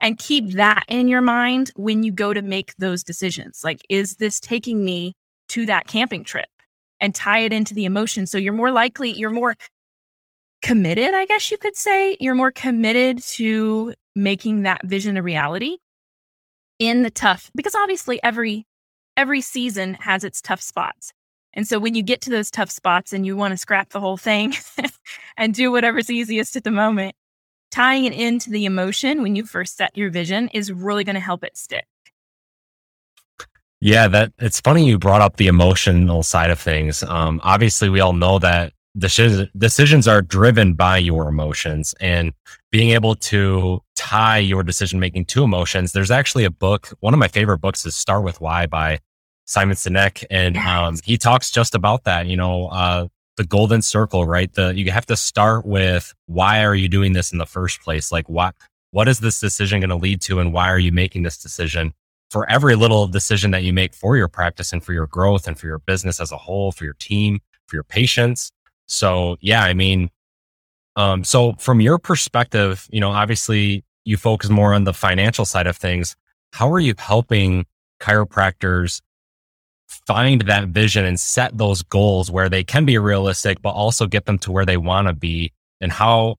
and 0.00 0.18
keep 0.18 0.52
that 0.52 0.84
in 0.88 1.08
your 1.08 1.20
mind 1.20 1.72
when 1.76 2.02
you 2.02 2.12
go 2.12 2.32
to 2.32 2.42
make 2.42 2.74
those 2.76 3.02
decisions. 3.02 3.62
Like, 3.64 3.80
is 3.88 4.16
this 4.16 4.40
taking 4.40 4.84
me 4.84 5.14
to 5.48 5.66
that 5.66 5.86
camping 5.86 6.24
trip? 6.24 6.48
And 7.00 7.14
tie 7.14 7.40
it 7.40 7.52
into 7.52 7.74
the 7.74 7.84
emotion. 7.84 8.26
So 8.26 8.38
you're 8.38 8.52
more 8.52 8.72
likely, 8.72 9.12
you're 9.12 9.30
more, 9.30 9.54
committed, 10.62 11.14
I 11.14 11.26
guess 11.26 11.50
you 11.50 11.58
could 11.58 11.76
say. 11.76 12.16
You're 12.20 12.34
more 12.34 12.50
committed 12.50 13.22
to 13.22 13.94
making 14.14 14.62
that 14.62 14.84
vision 14.84 15.16
a 15.16 15.22
reality 15.22 15.78
in 16.78 17.02
the 17.02 17.10
tough 17.10 17.50
because 17.54 17.74
obviously 17.74 18.22
every 18.22 18.64
every 19.16 19.40
season 19.40 19.94
has 19.94 20.24
its 20.24 20.40
tough 20.40 20.60
spots. 20.60 21.12
And 21.54 21.66
so 21.66 21.78
when 21.78 21.94
you 21.94 22.02
get 22.02 22.20
to 22.22 22.30
those 22.30 22.50
tough 22.50 22.70
spots 22.70 23.12
and 23.12 23.26
you 23.26 23.36
want 23.36 23.52
to 23.52 23.56
scrap 23.56 23.90
the 23.90 24.00
whole 24.00 24.16
thing 24.16 24.54
and 25.36 25.54
do 25.54 25.72
whatever's 25.72 26.10
easiest 26.10 26.54
at 26.54 26.62
the 26.62 26.70
moment, 26.70 27.16
tying 27.70 28.04
it 28.04 28.12
into 28.12 28.50
the 28.50 28.64
emotion 28.64 29.22
when 29.22 29.36
you 29.36 29.44
first 29.44 29.76
set 29.76 29.96
your 29.96 30.10
vision 30.10 30.48
is 30.48 30.72
really 30.72 31.04
going 31.04 31.14
to 31.14 31.20
help 31.20 31.44
it 31.44 31.56
stick. 31.56 31.86
Yeah, 33.80 34.08
that 34.08 34.32
it's 34.38 34.60
funny 34.60 34.86
you 34.86 34.98
brought 34.98 35.20
up 35.20 35.36
the 35.36 35.46
emotional 35.46 36.22
side 36.22 36.50
of 36.50 36.58
things. 36.58 37.02
Um, 37.04 37.40
obviously, 37.44 37.88
we 37.88 38.00
all 38.00 38.12
know 38.12 38.40
that 38.40 38.72
decisions 38.96 39.48
decisions 39.56 40.08
are 40.08 40.20
driven 40.20 40.74
by 40.74 40.98
your 40.98 41.28
emotions, 41.28 41.94
and 42.00 42.32
being 42.72 42.90
able 42.90 43.14
to 43.14 43.80
tie 43.94 44.38
your 44.38 44.64
decision 44.64 44.98
making 44.98 45.26
to 45.26 45.44
emotions. 45.44 45.92
There's 45.92 46.10
actually 46.10 46.44
a 46.44 46.50
book. 46.50 46.88
One 47.00 47.14
of 47.14 47.20
my 47.20 47.28
favorite 47.28 47.58
books 47.58 47.86
is 47.86 47.94
"Start 47.94 48.24
with 48.24 48.40
Why" 48.40 48.66
by 48.66 48.98
Simon 49.44 49.76
Sinek, 49.76 50.24
and 50.28 50.56
um, 50.56 50.96
he 51.04 51.16
talks 51.16 51.52
just 51.52 51.76
about 51.76 52.02
that. 52.02 52.26
You 52.26 52.36
know, 52.36 52.66
uh, 52.68 53.06
the 53.38 53.46
golden 53.46 53.80
circle, 53.80 54.26
right? 54.26 54.52
The 54.52 54.74
you 54.76 54.90
have 54.90 55.06
to 55.06 55.16
start 55.16 55.64
with 55.64 56.14
why 56.26 56.62
are 56.62 56.74
you 56.74 56.88
doing 56.88 57.14
this 57.14 57.32
in 57.32 57.38
the 57.38 57.46
first 57.46 57.80
place? 57.80 58.12
Like, 58.12 58.28
what 58.28 58.54
what 58.90 59.08
is 59.08 59.20
this 59.20 59.40
decision 59.40 59.80
going 59.80 59.90
to 59.90 59.96
lead 59.96 60.20
to, 60.22 60.40
and 60.40 60.52
why 60.52 60.68
are 60.68 60.78
you 60.78 60.92
making 60.92 61.22
this 61.22 61.38
decision? 61.38 61.94
for 62.30 62.48
every 62.50 62.74
little 62.74 63.06
decision 63.06 63.50
that 63.52 63.62
you 63.62 63.72
make 63.72 63.94
for 63.94 64.16
your 64.16 64.28
practice 64.28 64.72
and 64.72 64.84
for 64.84 64.92
your 64.92 65.06
growth 65.06 65.46
and 65.46 65.58
for 65.58 65.66
your 65.66 65.78
business 65.78 66.20
as 66.20 66.30
a 66.30 66.36
whole, 66.36 66.72
for 66.72 66.84
your 66.84 66.94
team, 66.94 67.40
for 67.66 67.76
your 67.76 67.84
patients. 67.84 68.52
So, 68.86 69.36
yeah, 69.40 69.62
I 69.62 69.74
mean, 69.74 70.10
um, 70.96 71.24
so 71.24 71.54
from 71.54 71.80
your 71.80 71.98
perspective, 71.98 72.86
you 72.90 73.00
know, 73.00 73.10
obviously 73.10 73.84
you 74.04 74.16
focus 74.16 74.50
more 74.50 74.74
on 74.74 74.84
the 74.84 74.92
financial 74.92 75.44
side 75.44 75.66
of 75.66 75.76
things. 75.76 76.16
How 76.52 76.70
are 76.72 76.80
you 76.80 76.94
helping 76.98 77.66
chiropractors 78.00 79.00
find 79.88 80.42
that 80.42 80.68
vision 80.68 81.04
and 81.04 81.18
set 81.18 81.56
those 81.56 81.82
goals 81.82 82.30
where 82.30 82.48
they 82.48 82.62
can 82.62 82.84
be 82.84 82.98
realistic, 82.98 83.60
but 83.62 83.70
also 83.70 84.06
get 84.06 84.26
them 84.26 84.38
to 84.38 84.52
where 84.52 84.66
they 84.66 84.76
want 84.76 85.08
to 85.08 85.14
be? 85.14 85.52
And 85.80 85.90
how 85.90 86.36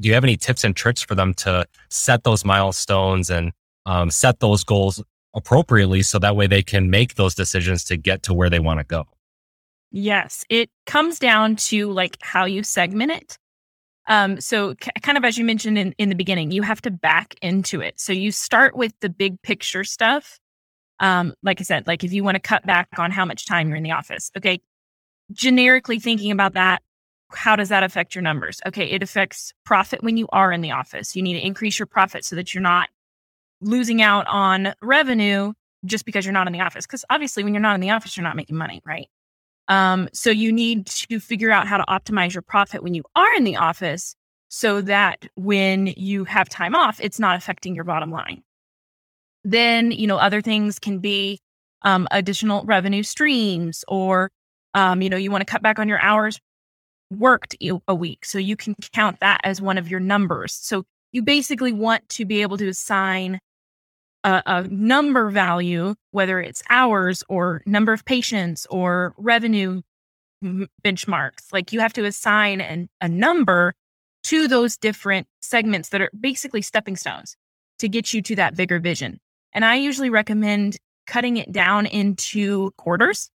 do 0.00 0.08
you 0.08 0.14
have 0.14 0.24
any 0.24 0.36
tips 0.36 0.64
and 0.64 0.74
tricks 0.74 1.02
for 1.02 1.14
them 1.14 1.34
to 1.34 1.66
set 1.88 2.24
those 2.24 2.44
milestones 2.44 3.30
and 3.30 3.52
um, 3.86 4.10
set 4.10 4.40
those 4.40 4.64
goals 4.64 5.02
appropriately 5.34 6.02
so 6.02 6.18
that 6.18 6.34
way 6.34 6.46
they 6.46 6.62
can 6.62 6.90
make 6.90 7.14
those 7.14 7.34
decisions 7.34 7.84
to 7.84 7.96
get 7.96 8.22
to 8.24 8.34
where 8.34 8.50
they 8.50 8.58
want 8.58 8.80
to 8.80 8.84
go. 8.84 9.04
Yes, 9.92 10.44
it 10.48 10.70
comes 10.86 11.18
down 11.18 11.56
to 11.56 11.90
like 11.92 12.18
how 12.20 12.44
you 12.44 12.62
segment 12.62 13.12
it. 13.12 13.38
Um, 14.08 14.40
so 14.40 14.74
c- 14.82 14.90
kind 15.02 15.18
of 15.18 15.24
as 15.24 15.36
you 15.38 15.44
mentioned 15.44 15.78
in, 15.78 15.94
in 15.98 16.08
the 16.08 16.14
beginning, 16.14 16.50
you 16.50 16.62
have 16.62 16.80
to 16.82 16.90
back 16.90 17.34
into 17.42 17.80
it. 17.80 17.98
So 18.00 18.12
you 18.12 18.32
start 18.32 18.76
with 18.76 18.92
the 19.00 19.08
big 19.08 19.40
picture 19.42 19.84
stuff. 19.84 20.38
Um, 21.00 21.34
like 21.42 21.60
I 21.60 21.64
said, 21.64 21.86
like 21.86 22.04
if 22.04 22.12
you 22.12 22.24
want 22.24 22.36
to 22.36 22.40
cut 22.40 22.64
back 22.66 22.88
on 22.98 23.10
how 23.10 23.24
much 23.24 23.46
time 23.46 23.68
you're 23.68 23.76
in 23.76 23.82
the 23.82 23.92
office, 23.92 24.30
okay, 24.36 24.60
generically 25.32 25.98
thinking 25.98 26.30
about 26.30 26.54
that, 26.54 26.82
how 27.32 27.56
does 27.56 27.68
that 27.68 27.82
affect 27.82 28.14
your 28.14 28.22
numbers? 28.22 28.60
Okay, 28.66 28.86
it 28.86 29.02
affects 29.02 29.52
profit 29.64 30.02
when 30.02 30.16
you 30.16 30.28
are 30.32 30.52
in 30.52 30.60
the 30.60 30.70
office. 30.70 31.16
You 31.16 31.22
need 31.22 31.34
to 31.34 31.44
increase 31.44 31.78
your 31.78 31.86
profit 31.86 32.24
so 32.24 32.36
that 32.36 32.54
you're 32.54 32.62
not 32.62 32.88
losing 33.60 34.00
out 34.00 34.26
on 34.28 34.74
revenue 34.80 35.52
just 35.84 36.04
because 36.04 36.24
you're 36.24 36.32
not 36.32 36.46
in 36.46 36.52
the 36.52 36.60
office. 36.60 36.86
Because 36.86 37.04
obviously, 37.10 37.44
when 37.44 37.52
you're 37.52 37.60
not 37.60 37.74
in 37.74 37.80
the 37.80 37.90
office, 37.90 38.16
you're 38.16 38.24
not 38.24 38.36
making 38.36 38.56
money, 38.56 38.80
right? 38.86 39.08
Um, 39.68 40.08
so 40.12 40.30
you 40.30 40.52
need 40.52 40.86
to 40.86 41.18
figure 41.18 41.50
out 41.50 41.66
how 41.66 41.76
to 41.76 41.84
optimize 41.84 42.34
your 42.34 42.42
profit 42.42 42.82
when 42.82 42.94
you 42.94 43.02
are 43.16 43.34
in 43.34 43.44
the 43.44 43.56
office 43.56 44.14
so 44.48 44.80
that 44.82 45.26
when 45.34 45.88
you 45.88 46.24
have 46.24 46.48
time 46.48 46.74
off, 46.74 47.00
it's 47.00 47.18
not 47.18 47.36
affecting 47.36 47.74
your 47.74 47.84
bottom 47.84 48.10
line. 48.10 48.42
Then, 49.46 49.92
you 49.92 50.08
know, 50.08 50.16
other 50.16 50.42
things 50.42 50.80
can 50.80 50.98
be 50.98 51.38
um, 51.82 52.08
additional 52.10 52.64
revenue 52.64 53.04
streams 53.04 53.84
or, 53.86 54.32
um, 54.74 55.00
you 55.02 55.08
know, 55.08 55.16
you 55.16 55.30
want 55.30 55.46
to 55.46 55.50
cut 55.50 55.62
back 55.62 55.78
on 55.78 55.88
your 55.88 56.00
hours 56.00 56.40
worked 57.12 57.54
a 57.86 57.94
week. 57.94 58.24
So 58.24 58.38
you 58.38 58.56
can 58.56 58.74
count 58.92 59.20
that 59.20 59.40
as 59.44 59.60
one 59.60 59.78
of 59.78 59.88
your 59.88 60.00
numbers. 60.00 60.52
So 60.52 60.82
you 61.12 61.22
basically 61.22 61.72
want 61.72 62.08
to 62.10 62.24
be 62.24 62.42
able 62.42 62.56
to 62.58 62.66
assign 62.66 63.38
a, 64.24 64.42
a 64.44 64.62
number 64.64 65.30
value, 65.30 65.94
whether 66.10 66.40
it's 66.40 66.64
hours 66.68 67.22
or 67.28 67.62
number 67.66 67.92
of 67.92 68.04
patients 68.04 68.66
or 68.68 69.14
revenue 69.16 69.82
benchmarks. 70.42 71.52
Like 71.52 71.72
you 71.72 71.78
have 71.78 71.92
to 71.92 72.04
assign 72.04 72.60
an, 72.60 72.88
a 73.00 73.08
number 73.08 73.74
to 74.24 74.48
those 74.48 74.76
different 74.76 75.28
segments 75.40 75.90
that 75.90 76.00
are 76.00 76.10
basically 76.18 76.62
stepping 76.62 76.96
stones 76.96 77.36
to 77.78 77.88
get 77.88 78.12
you 78.12 78.22
to 78.22 78.34
that 78.34 78.56
bigger 78.56 78.80
vision. 78.80 79.20
And 79.56 79.64
I 79.64 79.76
usually 79.76 80.10
recommend 80.10 80.76
cutting 81.06 81.38
it 81.38 81.50
down 81.50 81.86
into 81.86 82.72
quarters 82.72 83.30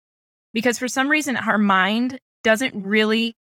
because 0.53 0.77
for 0.77 0.89
some 0.89 1.09
reason 1.09 1.37
our 1.37 1.59
mind 1.59 2.19
doesn't 2.43 2.75
really 2.75 3.37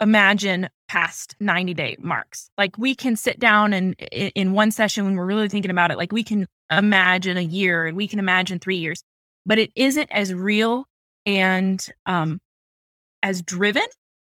imagine 0.00 0.70
past 0.88 1.36
90 1.38 1.74
day 1.74 1.96
marks. 2.00 2.48
Like 2.56 2.78
we 2.78 2.94
can 2.94 3.14
sit 3.14 3.38
down 3.38 3.74
and 3.74 3.94
in 4.00 4.52
one 4.52 4.70
session 4.70 5.04
when 5.04 5.16
we're 5.16 5.26
really 5.26 5.50
thinking 5.50 5.70
about 5.70 5.90
it, 5.90 5.98
like 5.98 6.12
we 6.12 6.24
can 6.24 6.46
imagine 6.72 7.36
a 7.36 7.42
year 7.42 7.84
and 7.84 7.94
we 7.94 8.08
can 8.08 8.18
imagine 8.18 8.58
three 8.58 8.78
years, 8.78 9.02
but 9.44 9.58
it 9.58 9.70
isn't 9.76 10.10
as 10.10 10.32
real 10.32 10.86
and 11.26 11.86
um, 12.06 12.40
as 13.22 13.42
driven 13.42 13.86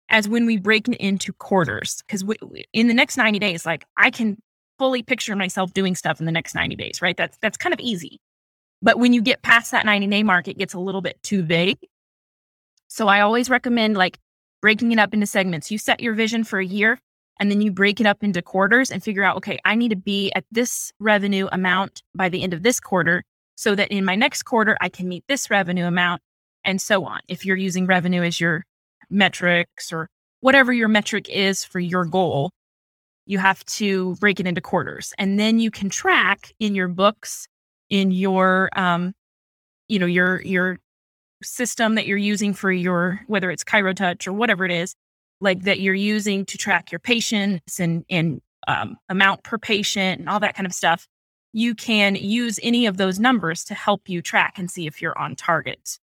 as 0.09 0.27
when 0.27 0.45
we 0.45 0.57
break 0.57 0.89
it 0.89 0.97
into 0.97 1.31
quarters. 1.31 2.03
Because 2.05 2.25
in 2.73 2.87
the 2.89 2.93
next 2.93 3.15
90 3.15 3.39
days, 3.39 3.65
like 3.65 3.85
I 3.95 4.09
can 4.09 4.37
fully 4.83 5.01
picture 5.01 5.33
myself 5.33 5.71
doing 5.71 5.95
stuff 5.95 6.19
in 6.19 6.25
the 6.25 6.31
next 6.33 6.53
90 6.55 6.75
days, 6.75 7.01
right? 7.01 7.15
That's 7.15 7.37
that's 7.37 7.55
kind 7.55 7.71
of 7.71 7.79
easy. 7.79 8.19
But 8.81 8.99
when 8.99 9.13
you 9.13 9.21
get 9.21 9.41
past 9.41 9.71
that 9.71 9.85
90 9.85 10.07
day 10.07 10.23
mark, 10.23 10.49
it 10.49 10.57
gets 10.57 10.73
a 10.73 10.79
little 10.79 10.99
bit 10.99 11.23
too 11.23 11.41
vague. 11.41 11.77
So 12.89 13.07
I 13.07 13.21
always 13.21 13.49
recommend 13.49 13.95
like 13.95 14.19
breaking 14.61 14.91
it 14.91 14.99
up 14.99 15.13
into 15.13 15.25
segments. 15.25 15.71
You 15.71 15.77
set 15.77 16.01
your 16.01 16.15
vision 16.15 16.43
for 16.43 16.59
a 16.59 16.65
year 16.65 16.99
and 17.39 17.49
then 17.49 17.61
you 17.61 17.71
break 17.71 18.01
it 18.01 18.05
up 18.05 18.25
into 18.25 18.41
quarters 18.41 18.91
and 18.91 19.01
figure 19.01 19.23
out, 19.23 19.37
okay, 19.37 19.57
I 19.63 19.75
need 19.75 19.91
to 19.91 19.95
be 19.95 20.33
at 20.35 20.43
this 20.51 20.91
revenue 20.99 21.47
amount 21.49 22.03
by 22.13 22.27
the 22.27 22.43
end 22.43 22.53
of 22.53 22.61
this 22.61 22.81
quarter 22.81 23.23
so 23.55 23.75
that 23.75 23.89
in 23.89 24.03
my 24.03 24.15
next 24.15 24.43
quarter, 24.43 24.75
I 24.81 24.89
can 24.89 25.07
meet 25.07 25.23
this 25.29 25.49
revenue 25.49 25.85
amount 25.85 26.21
and 26.65 26.81
so 26.81 27.05
on. 27.05 27.21
If 27.29 27.45
you're 27.45 27.55
using 27.55 27.85
revenue 27.85 28.21
as 28.21 28.41
your 28.41 28.65
metrics 29.09 29.93
or 29.93 30.09
whatever 30.41 30.73
your 30.73 30.89
metric 30.89 31.29
is 31.29 31.63
for 31.63 31.79
your 31.79 32.03
goal, 32.03 32.51
you 33.25 33.37
have 33.37 33.63
to 33.65 34.15
break 34.15 34.39
it 34.39 34.47
into 34.47 34.61
quarters 34.61 35.13
and 35.17 35.39
then 35.39 35.59
you 35.59 35.71
can 35.71 35.89
track 35.89 36.53
in 36.59 36.75
your 36.75 36.87
books 36.87 37.47
in 37.89 38.11
your 38.11 38.69
um 38.75 39.13
you 39.87 39.99
know 39.99 40.05
your 40.05 40.41
your 40.41 40.79
system 41.43 41.95
that 41.95 42.07
you're 42.07 42.17
using 42.17 42.53
for 42.53 42.71
your 42.71 43.21
whether 43.27 43.51
it's 43.51 43.63
ChiroTouch 43.63 44.27
or 44.27 44.33
whatever 44.33 44.65
it 44.65 44.71
is, 44.71 44.95
like 45.41 45.63
that 45.63 45.79
you're 45.79 45.93
using 45.93 46.45
to 46.45 46.57
track 46.57 46.91
your 46.91 46.99
patients 46.99 47.79
and 47.79 48.05
and 48.09 48.41
um, 48.67 48.97
amount 49.09 49.43
per 49.43 49.57
patient 49.57 50.19
and 50.19 50.29
all 50.29 50.39
that 50.39 50.55
kind 50.55 50.65
of 50.65 50.73
stuff, 50.73 51.07
you 51.51 51.75
can 51.75 52.15
use 52.15 52.59
any 52.63 52.85
of 52.85 52.97
those 52.97 53.19
numbers 53.19 53.63
to 53.65 53.73
help 53.73 54.07
you 54.07 54.21
track 54.21 54.57
and 54.57 54.71
see 54.71 54.87
if 54.87 55.01
you're 55.01 55.17
on 55.17 55.35
target. 55.35 55.99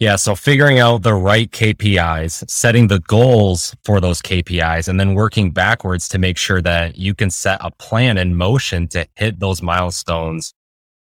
Yeah, 0.00 0.16
so 0.16 0.34
figuring 0.34 0.80
out 0.80 1.02
the 1.02 1.14
right 1.14 1.48
KPIs, 1.50 2.50
setting 2.50 2.88
the 2.88 2.98
goals 3.00 3.74
for 3.84 4.00
those 4.00 4.20
KPIs, 4.20 4.88
and 4.88 4.98
then 4.98 5.14
working 5.14 5.52
backwards 5.52 6.08
to 6.08 6.18
make 6.18 6.36
sure 6.36 6.60
that 6.60 6.98
you 6.98 7.14
can 7.14 7.30
set 7.30 7.58
a 7.62 7.70
plan 7.70 8.18
in 8.18 8.34
motion 8.34 8.88
to 8.88 9.06
hit 9.14 9.38
those 9.38 9.62
milestones 9.62 10.52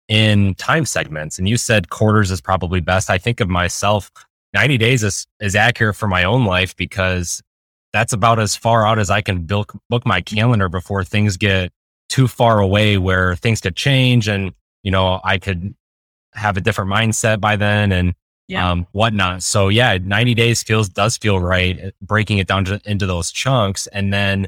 in 0.10 0.54
time 0.56 0.86
segments. 0.86 1.40
And 1.40 1.48
you 1.48 1.56
said 1.56 1.90
quarters 1.90 2.30
is 2.30 2.42
probably 2.42 2.82
best. 2.82 3.10
I 3.10 3.18
think 3.18 3.40
of 3.40 3.48
myself, 3.48 4.12
90 4.54 4.78
days 4.78 5.02
is, 5.02 5.28
is 5.40 5.56
accurate 5.56 5.96
for 5.96 6.08
my 6.08 6.25
own 6.25 6.44
life 6.44 6.75
because 6.75 7.42
that's 7.94 8.12
about 8.12 8.38
as 8.38 8.54
far 8.54 8.86
out 8.86 9.00
as 9.00 9.10
I 9.10 9.22
can 9.22 9.46
book, 9.46 9.74
book 9.90 10.06
my 10.06 10.20
calendar 10.20 10.68
before 10.68 11.06
things 11.06 11.38
get 11.38 11.72
too 12.10 12.28
far 12.28 12.60
away 12.60 12.98
where 12.98 13.38
things 13.38 13.62
could 13.62 13.78
change 13.78 14.28
and, 14.28 14.52
you 14.84 14.92
know, 14.92 15.22
I 15.24 15.38
could 15.38 15.74
have 16.34 16.58
a 16.58 16.62
different 16.62 16.92
mindset 16.92 17.40
by 17.40 17.56
then 17.56 17.94
and 17.94 18.13
yeah. 18.47 18.69
um, 18.69 18.88
whatnot. 18.91 19.43
So 19.43 19.69
yeah, 19.69 19.97
90 20.01 20.33
days 20.33 20.63
feels, 20.63 20.89
does 20.89 21.17
feel 21.17 21.39
right. 21.39 21.93
Breaking 22.01 22.38
it 22.38 22.47
down 22.47 22.65
to, 22.65 22.81
into 22.85 23.05
those 23.05 23.31
chunks 23.31 23.88
and 23.88 24.13
then 24.13 24.47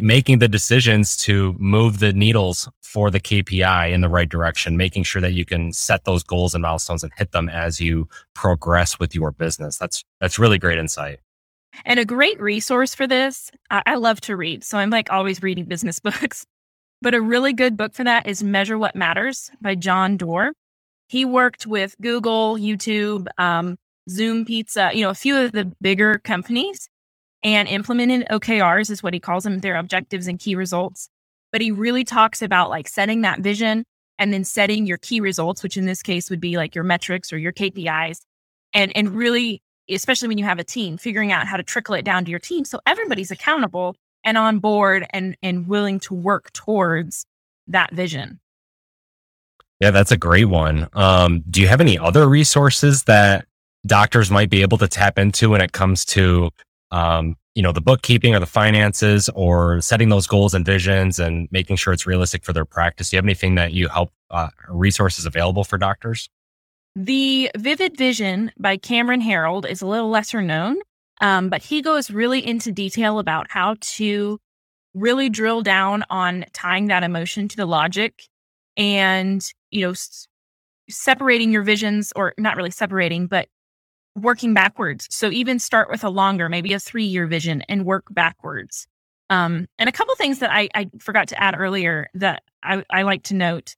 making 0.00 0.38
the 0.38 0.48
decisions 0.48 1.16
to 1.16 1.54
move 1.58 2.00
the 2.00 2.12
needles 2.12 2.68
for 2.82 3.10
the 3.10 3.20
KPI 3.20 3.92
in 3.92 4.00
the 4.00 4.08
right 4.08 4.28
direction, 4.28 4.76
making 4.76 5.04
sure 5.04 5.22
that 5.22 5.32
you 5.32 5.44
can 5.44 5.72
set 5.72 6.04
those 6.04 6.22
goals 6.22 6.54
and 6.54 6.62
milestones 6.62 7.02
and 7.02 7.12
hit 7.16 7.32
them 7.32 7.48
as 7.48 7.80
you 7.80 8.08
progress 8.34 8.98
with 8.98 9.14
your 9.14 9.30
business. 9.30 9.78
That's 9.78 10.04
that's 10.20 10.38
really 10.38 10.58
great 10.58 10.78
insight. 10.78 11.20
And 11.84 12.00
a 12.00 12.04
great 12.04 12.40
resource 12.40 12.94
for 12.94 13.06
this, 13.06 13.50
I, 13.70 13.82
I 13.86 13.94
love 13.94 14.20
to 14.22 14.36
read, 14.36 14.64
so 14.64 14.76
I'm 14.76 14.90
like 14.90 15.10
always 15.10 15.42
reading 15.42 15.64
business 15.64 15.98
books. 16.00 16.46
But 17.02 17.14
a 17.14 17.20
really 17.20 17.54
good 17.54 17.76
book 17.76 17.94
for 17.94 18.04
that 18.04 18.26
is 18.26 18.42
Measure 18.42 18.76
What 18.76 18.94
Matters 18.94 19.50
by 19.62 19.74
John 19.74 20.18
Doerr. 20.18 20.52
He 21.10 21.24
worked 21.24 21.66
with 21.66 21.96
Google, 22.00 22.54
YouTube, 22.56 23.26
um, 23.36 23.76
Zume 24.08 24.46
Pizza, 24.46 24.92
you 24.94 25.02
know, 25.02 25.10
a 25.10 25.14
few 25.14 25.36
of 25.36 25.50
the 25.50 25.64
bigger 25.80 26.18
companies 26.18 26.88
and 27.42 27.66
implemented 27.66 28.28
OKRs 28.30 28.90
is 28.90 29.02
what 29.02 29.12
he 29.12 29.18
calls 29.18 29.42
them, 29.42 29.58
their 29.58 29.74
objectives 29.74 30.28
and 30.28 30.38
key 30.38 30.54
results. 30.54 31.08
But 31.50 31.62
he 31.62 31.72
really 31.72 32.04
talks 32.04 32.42
about 32.42 32.70
like 32.70 32.86
setting 32.86 33.22
that 33.22 33.40
vision 33.40 33.84
and 34.20 34.32
then 34.32 34.44
setting 34.44 34.86
your 34.86 34.98
key 34.98 35.20
results, 35.20 35.64
which 35.64 35.76
in 35.76 35.84
this 35.84 36.00
case 36.00 36.30
would 36.30 36.40
be 36.40 36.56
like 36.56 36.76
your 36.76 36.84
metrics 36.84 37.32
or 37.32 37.38
your 37.38 37.52
KPIs. 37.52 38.20
And 38.72 38.96
and 38.96 39.10
really, 39.10 39.62
especially 39.88 40.28
when 40.28 40.38
you 40.38 40.44
have 40.44 40.60
a 40.60 40.64
team, 40.64 40.96
figuring 40.96 41.32
out 41.32 41.48
how 41.48 41.56
to 41.56 41.64
trickle 41.64 41.96
it 41.96 42.04
down 42.04 42.24
to 42.24 42.30
your 42.30 42.38
team 42.38 42.64
so 42.64 42.78
everybody's 42.86 43.32
accountable 43.32 43.96
and 44.22 44.38
on 44.38 44.60
board 44.60 45.08
and 45.10 45.36
and 45.42 45.66
willing 45.66 45.98
to 46.00 46.14
work 46.14 46.52
towards 46.52 47.26
that 47.66 47.92
vision. 47.92 48.38
Yeah, 49.80 49.90
that's 49.90 50.12
a 50.12 50.16
great 50.16 50.44
one. 50.44 50.88
Um, 50.92 51.42
do 51.48 51.60
you 51.60 51.68
have 51.68 51.80
any 51.80 51.98
other 51.98 52.28
resources 52.28 53.04
that 53.04 53.46
doctors 53.86 54.30
might 54.30 54.50
be 54.50 54.62
able 54.62 54.78
to 54.78 54.88
tap 54.88 55.18
into 55.18 55.50
when 55.50 55.60
it 55.60 55.72
comes 55.72 56.04
to 56.04 56.50
um, 56.90 57.36
you 57.54 57.62
know 57.62 57.72
the 57.72 57.80
bookkeeping 57.80 58.34
or 58.34 58.40
the 58.40 58.46
finances 58.46 59.28
or 59.34 59.80
setting 59.80 60.08
those 60.08 60.26
goals 60.26 60.54
and 60.54 60.64
visions 60.64 61.18
and 61.18 61.48
making 61.50 61.76
sure 61.76 61.92
it's 61.92 62.06
realistic 62.06 62.44
for 62.44 62.52
their 62.52 62.64
practice 62.64 63.10
do 63.10 63.16
you 63.16 63.18
have 63.18 63.24
anything 63.24 63.54
that 63.56 63.72
you 63.72 63.88
help 63.88 64.10
uh, 64.30 64.48
resources 64.68 65.26
available 65.26 65.64
for 65.64 65.78
doctors 65.78 66.28
the 66.94 67.50
vivid 67.56 67.96
vision 67.96 68.52
by 68.58 68.76
cameron 68.76 69.20
Herold 69.20 69.68
is 69.68 69.82
a 69.82 69.86
little 69.86 70.10
lesser 70.10 70.42
known 70.42 70.78
um, 71.20 71.48
but 71.48 71.62
he 71.62 71.82
goes 71.82 72.10
really 72.10 72.44
into 72.44 72.72
detail 72.72 73.18
about 73.18 73.50
how 73.50 73.76
to 73.80 74.38
really 74.94 75.28
drill 75.28 75.62
down 75.62 76.04
on 76.10 76.44
tying 76.52 76.86
that 76.86 77.02
emotion 77.02 77.48
to 77.48 77.56
the 77.56 77.66
logic 77.66 78.24
and 78.80 79.52
you 79.70 79.82
know 79.82 79.90
s- 79.90 80.26
separating 80.88 81.52
your 81.52 81.62
visions 81.62 82.12
or 82.16 82.34
not 82.38 82.56
really 82.56 82.70
separating 82.70 83.28
but 83.28 83.46
working 84.16 84.54
backwards. 84.54 85.06
So 85.10 85.30
even 85.30 85.58
start 85.58 85.90
with 85.90 86.02
a 86.02 86.08
longer, 86.08 86.48
maybe 86.48 86.72
a 86.72 86.80
three 86.80 87.04
year 87.04 87.26
vision 87.26 87.62
and 87.68 87.84
work 87.84 88.04
backwards. 88.10 88.86
Um, 89.28 89.68
and 89.78 89.88
a 89.88 89.92
couple 89.92 90.14
things 90.16 90.40
that 90.40 90.50
I, 90.50 90.68
I, 90.74 90.90
forgot 90.98 91.28
to 91.28 91.40
add 91.40 91.54
earlier 91.56 92.08
that 92.14 92.42
I, 92.64 92.84
I 92.90 93.02
like 93.02 93.22
to 93.24 93.34
note 93.34 93.76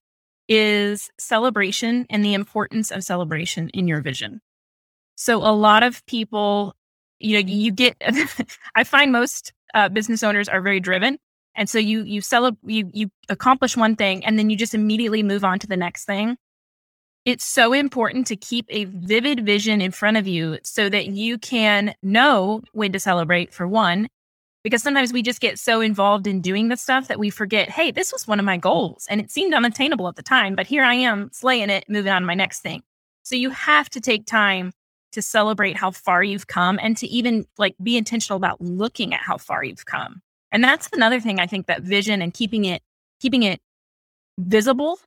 is 0.48 1.10
celebration 1.18 2.06
and 2.08 2.24
the 2.24 2.32
importance 2.32 2.90
of 2.90 3.04
celebration 3.04 3.68
in 3.70 3.86
your 3.86 4.00
vision. 4.00 4.40
So 5.14 5.38
a 5.38 5.52
lot 5.52 5.82
of 5.82 6.04
people, 6.06 6.74
you 7.18 7.34
know, 7.34 7.46
you 7.46 7.70
get, 7.70 7.96
I 8.74 8.84
find 8.84 9.12
most 9.12 9.52
uh, 9.74 9.90
business 9.90 10.22
owners 10.22 10.48
are 10.48 10.62
very 10.62 10.80
driven. 10.80 11.18
And 11.54 11.68
so 11.68 11.78
you, 11.78 12.02
you 12.04 12.20
celebrate, 12.20 12.72
you, 12.72 12.90
you 12.92 13.10
accomplish 13.28 13.76
one 13.76 13.96
thing 13.96 14.24
and 14.24 14.38
then 14.38 14.50
you 14.50 14.56
just 14.56 14.74
immediately 14.74 15.22
move 15.22 15.44
on 15.44 15.58
to 15.60 15.66
the 15.66 15.76
next 15.76 16.04
thing. 16.04 16.36
It's 17.24 17.44
so 17.44 17.72
important 17.72 18.26
to 18.28 18.36
keep 18.36 18.66
a 18.68 18.84
vivid 18.86 19.46
vision 19.46 19.80
in 19.80 19.92
front 19.92 20.16
of 20.16 20.26
you 20.26 20.58
so 20.64 20.88
that 20.88 21.08
you 21.08 21.38
can 21.38 21.94
know 22.02 22.62
when 22.72 22.92
to 22.92 23.00
celebrate 23.00 23.54
for 23.54 23.68
one 23.68 24.08
because 24.64 24.82
sometimes 24.82 25.12
we 25.12 25.22
just 25.22 25.40
get 25.40 25.58
so 25.58 25.80
involved 25.80 26.26
in 26.26 26.40
doing 26.40 26.68
the 26.68 26.76
stuff 26.76 27.08
that 27.08 27.18
we 27.18 27.30
forget 27.30 27.68
hey 27.68 27.90
this 27.90 28.12
was 28.12 28.26
one 28.26 28.38
of 28.38 28.44
my 28.44 28.56
goals 28.56 29.06
and 29.08 29.20
it 29.20 29.30
seemed 29.30 29.54
unattainable 29.54 30.08
at 30.08 30.16
the 30.16 30.22
time 30.22 30.54
but 30.54 30.66
here 30.66 30.84
i 30.84 30.94
am 30.94 31.30
slaying 31.32 31.70
it 31.70 31.84
moving 31.88 32.12
on 32.12 32.22
to 32.22 32.26
my 32.26 32.34
next 32.34 32.60
thing. 32.60 32.82
So 33.24 33.36
you 33.36 33.50
have 33.50 33.88
to 33.90 34.00
take 34.00 34.26
time 34.26 34.72
to 35.12 35.22
celebrate 35.22 35.76
how 35.76 35.90
far 35.90 36.24
you've 36.24 36.46
come 36.46 36.78
and 36.82 36.96
to 36.96 37.06
even 37.06 37.44
like 37.58 37.76
be 37.82 37.96
intentional 37.96 38.36
about 38.36 38.60
looking 38.60 39.14
at 39.14 39.20
how 39.20 39.36
far 39.36 39.62
you've 39.62 39.86
come 39.86 40.22
and 40.52 40.62
that's 40.62 40.88
another 40.92 41.18
thing 41.18 41.40
i 41.40 41.46
think 41.46 41.66
that 41.66 41.82
vision 41.82 42.22
and 42.22 42.32
keeping 42.34 42.64
it 42.64 42.82
keeping 43.20 43.42
it 43.42 43.60
visible 44.38 44.98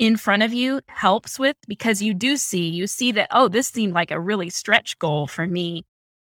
in 0.00 0.16
front 0.16 0.42
of 0.42 0.52
you 0.52 0.80
helps 0.88 1.38
with 1.38 1.56
because 1.68 2.00
you 2.00 2.14
do 2.14 2.38
see, 2.38 2.68
you 2.70 2.86
see 2.86 3.12
that, 3.12 3.28
oh, 3.30 3.48
this 3.48 3.68
seemed 3.68 3.92
like 3.92 4.10
a 4.10 4.18
really 4.18 4.48
stretch 4.48 4.98
goal 4.98 5.26
for 5.26 5.46
me 5.46 5.84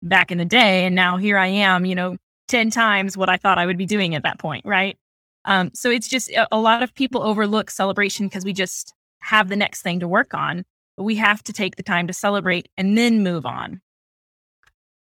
back 0.03 0.31
in 0.31 0.37
the 0.37 0.45
day. 0.45 0.85
And 0.85 0.93
now 0.93 1.15
here 1.15 1.37
I 1.37 1.47
am, 1.47 1.85
you 1.85 1.95
know, 1.95 2.17
10 2.49 2.71
times 2.71 3.15
what 3.15 3.29
I 3.29 3.37
thought 3.37 3.57
I 3.57 3.65
would 3.65 3.77
be 3.77 3.85
doing 3.85 4.15
at 4.15 4.23
that 4.23 4.37
point. 4.37 4.65
Right. 4.65 4.97
Um, 5.45 5.71
so 5.73 5.89
it's 5.89 6.09
just 6.09 6.29
a, 6.51 6.57
lot 6.57 6.83
of 6.83 6.93
people 6.93 7.23
overlook 7.23 7.71
celebration 7.71 8.27
because 8.27 8.43
we 8.43 8.51
just 8.51 8.93
have 9.21 9.47
the 9.47 9.55
next 9.55 9.81
thing 9.81 10.01
to 10.01 10.09
work 10.09 10.33
on. 10.33 10.65
But 10.97 11.03
we 11.03 11.15
have 11.15 11.41
to 11.43 11.53
take 11.53 11.77
the 11.77 11.83
time 11.83 12.07
to 12.07 12.13
celebrate 12.13 12.67
and 12.77 12.97
then 12.97 13.23
move 13.23 13.45
on. 13.45 13.81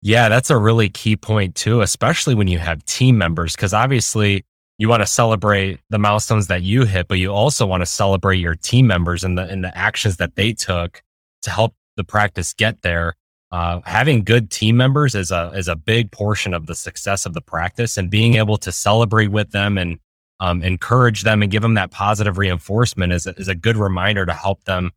Yeah, 0.03 0.29
that's 0.31 0.51
a 0.51 0.57
really 0.57 0.89
key 0.89 1.17
point 1.17 1.55
too, 1.55 1.83
especially 1.83 2.35
when 2.35 2.49
you 2.49 2.59
have 2.59 2.85
team 2.87 3.19
members, 3.19 3.55
because 3.55 3.75
obviously 3.75 4.45
you 4.79 4.89
want 4.89 5.03
to 5.03 5.07
celebrate 5.07 5.79
the 5.91 5.99
milestones 5.99 6.47
that 6.47 6.63
you 6.63 6.87
hit, 6.87 7.07
but 7.07 7.19
you 7.19 7.31
also 7.31 7.67
want 7.67 7.83
to 7.83 7.87
celebrate 7.87 8.39
your 8.39 8.55
team 8.55 8.87
members 8.87 9.25
and 9.25 9.37
the 9.37 9.43
and 9.43 9.63
the 9.63 9.77
actions 9.77 10.17
that 10.17 10.37
they 10.37 10.55
took 10.55 11.03
to 11.43 11.51
help 11.51 11.75
the 11.97 12.05
practice 12.05 12.55
get 12.55 12.81
there. 12.81 13.15
Uh, 13.53 13.81
having 13.85 14.25
good 14.25 14.51
team 14.51 14.77
members 14.77 15.15
is 15.15 15.31
a 15.31 15.53
is 15.55 15.69
a 15.69 15.77
big 15.77 16.11
portion 16.13 16.55
of 16.55 16.67
the 16.67 16.75
success 16.75 17.27
of 17.27 17.35
the 17.35 17.43
practice, 17.43 17.99
and 17.99 18.11
being 18.11 18.37
able 18.37 18.57
to 18.57 18.73
celebrate 18.73 19.29
with 19.29 19.51
them 19.51 19.77
and 19.77 19.99
um, 20.41 20.63
encourage 20.63 21.23
them 21.25 21.43
and 21.43 21.53
give 21.53 21.61
them 21.61 21.75
that 21.75 21.91
positive 21.91 22.39
reinforcement 22.39 23.13
is 23.13 23.27
a, 23.27 23.35
is 23.35 23.49
a 23.49 23.55
good 23.55 23.77
reminder 23.77 24.25
to 24.25 24.33
help 24.33 24.65
them, 24.65 24.93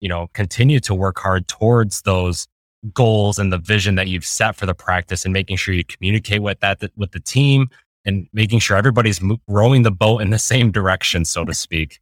you 0.00 0.08
know, 0.08 0.28
continue 0.32 0.80
to 0.80 0.94
work 0.94 1.20
hard 1.20 1.46
towards 1.46 2.02
those 2.02 2.48
goals 2.92 3.38
and 3.38 3.52
the 3.52 3.58
vision 3.58 3.94
that 3.96 4.08
you've 4.08 4.24
set 4.24 4.56
for 4.56 4.66
the 4.66 4.74
practice, 4.74 5.24
and 5.24 5.32
making 5.32 5.56
sure 5.56 5.74
you 5.74 5.84
communicate 5.84 6.42
with 6.42 6.60
that 6.60 6.80
with 6.96 7.12
the 7.12 7.20
team 7.20 7.68
and 8.04 8.28
making 8.32 8.58
sure 8.58 8.76
everybody's 8.76 9.20
rowing 9.48 9.82
the 9.82 9.90
boat 9.90 10.22
in 10.22 10.30
the 10.30 10.38
same 10.38 10.70
direction, 10.70 11.24
so 11.24 11.44
to 11.44 11.52
speak. 11.52 12.00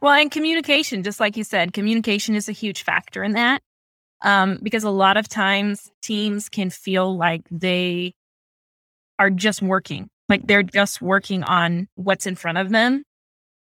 Well, 0.00 0.12
and 0.12 0.30
communication, 0.30 1.02
just 1.02 1.20
like 1.20 1.36
you 1.36 1.44
said, 1.44 1.72
communication 1.72 2.34
is 2.34 2.48
a 2.48 2.52
huge 2.52 2.82
factor 2.82 3.24
in 3.24 3.32
that. 3.32 3.62
Um, 4.22 4.58
because 4.62 4.84
a 4.84 4.90
lot 4.90 5.16
of 5.16 5.28
times 5.28 5.90
teams 6.02 6.50
can 6.50 6.68
feel 6.68 7.16
like 7.16 7.40
they 7.50 8.12
are 9.18 9.30
just 9.30 9.62
working, 9.62 10.10
like 10.28 10.46
they're 10.46 10.62
just 10.62 11.00
working 11.00 11.42
on 11.42 11.88
what's 11.94 12.26
in 12.26 12.36
front 12.36 12.58
of 12.58 12.68
them. 12.68 13.02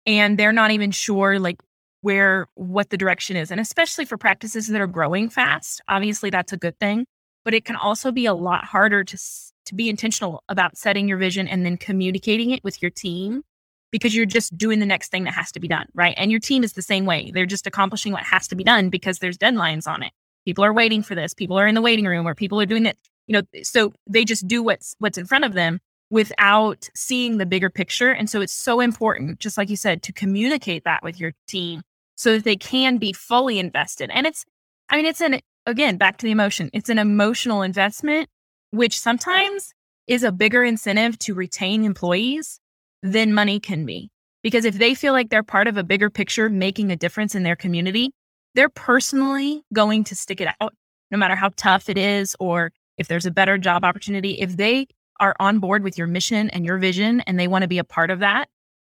And 0.05 0.37
they're 0.37 0.53
not 0.53 0.73
even 0.73 0.91
sure, 0.91 1.39
like, 1.39 1.61
where, 2.01 2.47
what 2.55 2.91
the 2.91 2.97
direction 2.97 3.37
is. 3.37 3.51
And 3.51 3.61
especially 3.61 4.05
for 4.05 4.17
practices 4.17 4.69
that 4.69 4.81
are 4.81 4.87
growing 4.87 5.29
fast, 5.29 5.81
obviously 5.89 6.31
that's 6.31 6.53
a 6.53 6.57
good 6.57 6.79
thing. 6.79 7.07
But 7.45 7.55
it 7.55 7.65
can 7.65 7.77
also 7.77 8.13
be 8.13 8.27
a 8.27 8.35
lot 8.35 8.65
harder 8.65 9.05
to 9.05 9.19
to 9.67 9.75
be 9.75 9.89
intentional 9.89 10.43
about 10.49 10.79
setting 10.79 11.09
your 11.09 11.19
vision 11.19 11.47
and 11.47 11.65
then 11.65 11.77
communicating 11.77 12.51
it 12.51 12.65
with 12.65 12.81
your 12.81 12.91
team 12.91 13.43
because 13.91 14.15
you're 14.15 14.27
just 14.27 14.57
doing 14.57 14.81
the 14.81 14.87
next 14.87 15.11
thing 15.11 15.25
that 15.25 15.35
has 15.35 15.53
to 15.53 15.61
be 15.61 15.69
done, 15.69 15.87
right? 15.95 16.15
And 16.17 16.31
your 16.31 16.41
team 16.41 16.65
is 16.65 16.73
the 16.73 16.83
same 16.83 17.07
way. 17.07 17.31
They're 17.33 17.47
just 17.47 17.67
accomplishing 17.67 18.13
what 18.13 18.23
has 18.23 18.49
to 18.49 18.57
be 18.57 18.65
done 18.65 18.89
because 18.89 19.19
there's 19.19 19.39
deadlines 19.39 19.87
on 19.87 20.03
it. 20.03 20.13
People 20.45 20.65
are 20.65 20.73
waiting 20.73 21.03
for 21.03 21.15
this. 21.15 21.35
People 21.35 21.59
are 21.59 21.67
in 21.67 21.75
the 21.75 21.83
waiting 21.83 22.07
room 22.07 22.27
or 22.27 22.35
people 22.35 22.61
are 22.61 22.67
doing 22.67 22.87
it, 22.87 22.97
you 23.27 23.35
know, 23.35 23.43
so 23.63 23.93
they 24.09 24.25
just 24.25 24.49
do 24.49 24.63
what's 24.63 24.95
what's 24.99 25.19
in 25.19 25.27
front 25.27 25.45
of 25.45 25.53
them 25.53 25.81
without 26.11 26.89
seeing 26.95 27.39
the 27.39 27.47
bigger 27.47 27.71
picture. 27.71 28.11
And 28.11 28.31
so 28.31 28.41
it's 28.41 28.53
so 28.53 28.81
important, 28.81 29.41
just 29.41 29.59
like 29.59 29.69
you 29.69 29.77
said, 29.77 30.03
to 30.05 30.13
communicate 30.13 30.85
that 30.85 31.03
with 31.03 31.21
your 31.21 31.33
team 31.47 31.83
so 32.17 32.33
that 32.33 32.45
they 32.45 32.57
can 32.57 32.97
be 32.97 33.13
fully 33.13 33.59
invested. 33.59 34.11
And 34.13 34.27
it's 34.27 34.45
I 34.91 34.97
mean, 34.97 35.07
it's 35.07 35.21
an 35.21 35.41
again, 35.67 35.99
back 35.99 36.17
to 36.19 36.27
the 36.27 36.33
emotion. 36.33 36.71
It's 36.73 36.89
an 36.89 36.99
emotional 36.99 37.63
investment 37.63 38.29
which 38.71 39.01
sometimes 39.01 39.73
is 40.07 40.23
a 40.23 40.33
bigger 40.33 40.65
incentive 40.65 41.19
to 41.19 41.35
retain 41.35 41.85
employees 41.85 42.61
than 43.03 43.33
money 43.33 43.61
can 43.61 43.87
be. 43.87 44.11
Because 44.43 44.65
if 44.65 44.79
they 44.79 44.95
feel 44.95 45.13
like 45.13 45.31
they're 45.31 45.43
part 45.43 45.69
of 45.69 45.77
a 45.77 45.85
bigger 45.85 46.11
picture, 46.11 46.49
making 46.49 46.91
a 46.91 46.97
difference 46.97 47.35
in 47.35 47.43
their 47.43 47.57
community, 47.57 48.13
they're 48.55 48.69
personally 48.69 49.63
going 49.73 50.05
to 50.05 50.15
stick 50.15 50.41
it 50.41 50.49
out, 50.61 50.75
no 51.11 51.19
matter 51.19 51.35
how 51.35 51.51
tough 51.57 51.89
it 51.89 51.99
is, 51.99 52.37
or 52.41 52.73
if 52.97 53.09
there's 53.09 53.27
a 53.27 53.31
better 53.31 53.59
job 53.59 53.85
opportunity. 53.85 54.33
If 54.33 54.57
they 54.57 54.87
are 55.21 55.37
on 55.41 55.59
board 55.59 55.83
with 55.83 55.99
your 55.99 56.07
mission 56.07 56.51
and 56.51 56.65
your 56.65 56.79
vision 56.79 57.21
and 57.21 57.39
they 57.39 57.49
want 57.49 57.63
to 57.63 57.69
be 57.69 57.79
a 57.79 57.85
part 57.85 58.11
of 58.11 58.21
that, 58.21 58.49